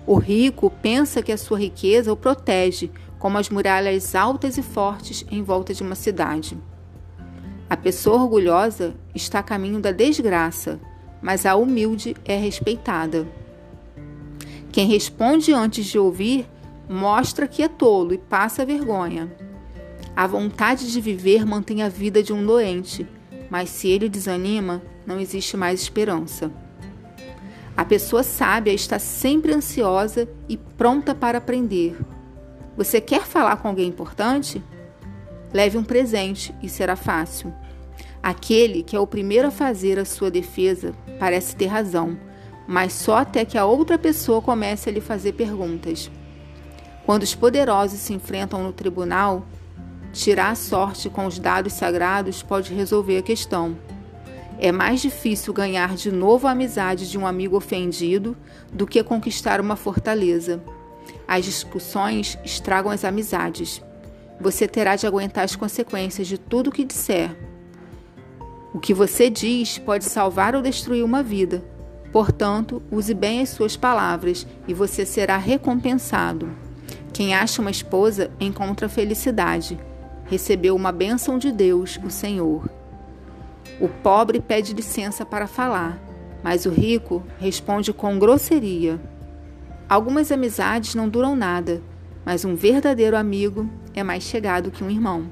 O 0.05 0.19
rico 0.19 0.69
pensa 0.69 1.23
que 1.23 1.31
a 1.31 1.37
sua 1.39 1.57
riqueza 1.57 2.13
o 2.13 2.15
protege, 2.15 2.91
como 3.17 3.39
as 3.39 3.49
muralhas 3.49 4.13
altas 4.13 4.59
e 4.59 4.61
fortes 4.61 5.25
em 5.31 5.41
volta 5.41 5.73
de 5.73 5.81
uma 5.81 5.95
cidade. 5.95 6.55
A 7.67 7.75
pessoa 7.75 8.21
orgulhosa 8.21 8.93
está 9.15 9.39
a 9.39 9.43
caminho 9.43 9.79
da 9.79 9.91
desgraça, 9.91 10.79
mas 11.25 11.43
a 11.43 11.55
humilde 11.55 12.15
é 12.23 12.37
respeitada. 12.37 13.27
Quem 14.71 14.87
responde 14.87 15.51
antes 15.51 15.87
de 15.87 15.97
ouvir 15.97 16.47
mostra 16.87 17.47
que 17.47 17.63
é 17.63 17.67
tolo 17.67 18.13
e 18.13 18.19
passa 18.19 18.63
vergonha. 18.63 19.35
A 20.15 20.27
vontade 20.27 20.91
de 20.91 21.01
viver 21.01 21.43
mantém 21.43 21.81
a 21.81 21.89
vida 21.89 22.21
de 22.21 22.31
um 22.31 22.45
doente, 22.45 23.07
mas 23.49 23.71
se 23.71 23.87
ele 23.87 24.07
desanima, 24.07 24.83
não 25.03 25.19
existe 25.19 25.57
mais 25.57 25.81
esperança. 25.81 26.51
A 27.75 27.83
pessoa 27.83 28.21
sábia 28.21 28.71
está 28.71 28.99
sempre 28.99 29.51
ansiosa 29.51 30.29
e 30.47 30.55
pronta 30.55 31.15
para 31.15 31.39
aprender. 31.39 31.97
Você 32.77 33.01
quer 33.01 33.23
falar 33.23 33.57
com 33.57 33.67
alguém 33.67 33.87
importante? 33.87 34.61
Leve 35.51 35.75
um 35.75 35.83
presente 35.83 36.53
e 36.61 36.69
será 36.69 36.95
fácil. 36.95 37.51
Aquele 38.25 38.81
que 38.81 38.95
é 38.95 38.99
o 38.99 39.05
primeiro 39.05 39.49
a 39.49 39.51
fazer 39.51 39.99
a 39.99 40.03
sua 40.03 40.31
defesa 40.31 40.95
parece 41.19 41.55
ter 41.55 41.67
razão, 41.67 42.17
mas 42.67 42.91
só 42.91 43.17
até 43.17 43.45
que 43.45 43.55
a 43.55 43.67
outra 43.67 43.99
pessoa 43.99 44.41
comece 44.41 44.89
a 44.89 44.91
lhe 44.91 44.99
fazer 44.99 45.33
perguntas. 45.33 46.09
Quando 47.05 47.21
os 47.21 47.35
poderosos 47.35 47.99
se 47.99 48.15
enfrentam 48.15 48.63
no 48.63 48.73
tribunal, 48.73 49.45
tirar 50.11 50.49
a 50.49 50.55
sorte 50.55 51.07
com 51.07 51.27
os 51.27 51.37
dados 51.37 51.73
sagrados 51.73 52.41
pode 52.41 52.73
resolver 52.73 53.19
a 53.19 53.21
questão. 53.21 53.77
É 54.57 54.71
mais 54.71 55.03
difícil 55.03 55.53
ganhar 55.53 55.95
de 55.95 56.11
novo 56.11 56.47
a 56.47 56.51
amizade 56.51 57.07
de 57.07 57.19
um 57.19 57.27
amigo 57.27 57.55
ofendido 57.55 58.35
do 58.73 58.87
que 58.87 59.03
conquistar 59.03 59.61
uma 59.61 59.75
fortaleza. 59.75 60.63
As 61.27 61.45
discussões 61.45 62.39
estragam 62.43 62.89
as 62.89 63.05
amizades. 63.05 63.83
Você 64.41 64.67
terá 64.67 64.95
de 64.95 65.05
aguentar 65.05 65.43
as 65.43 65.55
consequências 65.55 66.27
de 66.27 66.39
tudo 66.39 66.71
o 66.71 66.73
que 66.73 66.83
disser. 66.83 67.29
O 68.75 68.79
que 68.81 68.93
você 68.93 69.29
diz 69.29 69.77
pode 69.77 70.03
salvar 70.03 70.53
ou 70.53 70.61
destruir 70.61 71.01
uma 71.01 71.23
vida. 71.23 71.63
Portanto, 72.11 72.83
use 72.91 73.13
bem 73.13 73.39
as 73.39 73.47
suas 73.47 73.77
palavras 73.77 74.45
e 74.67 74.73
você 74.73 75.05
será 75.05 75.37
recompensado. 75.37 76.49
Quem 77.13 77.33
acha 77.33 77.61
uma 77.61 77.71
esposa 77.71 78.29
encontra 78.37 78.89
felicidade. 78.89 79.79
Recebeu 80.25 80.75
uma 80.75 80.91
bênção 80.91 81.37
de 81.37 81.53
Deus, 81.53 81.97
o 82.03 82.09
Senhor. 82.09 82.69
O 83.79 83.87
pobre 83.87 84.41
pede 84.41 84.73
licença 84.73 85.25
para 85.25 85.47
falar, 85.47 85.97
mas 86.43 86.65
o 86.65 86.69
rico 86.69 87.23
responde 87.39 87.93
com 87.93 88.19
grosseria. 88.19 88.99
Algumas 89.87 90.33
amizades 90.33 90.95
não 90.95 91.07
duram 91.07 91.33
nada, 91.33 91.81
mas 92.25 92.43
um 92.43 92.55
verdadeiro 92.55 93.15
amigo 93.15 93.69
é 93.93 94.03
mais 94.03 94.23
chegado 94.23 94.69
que 94.69 94.83
um 94.83 94.89
irmão. 94.89 95.29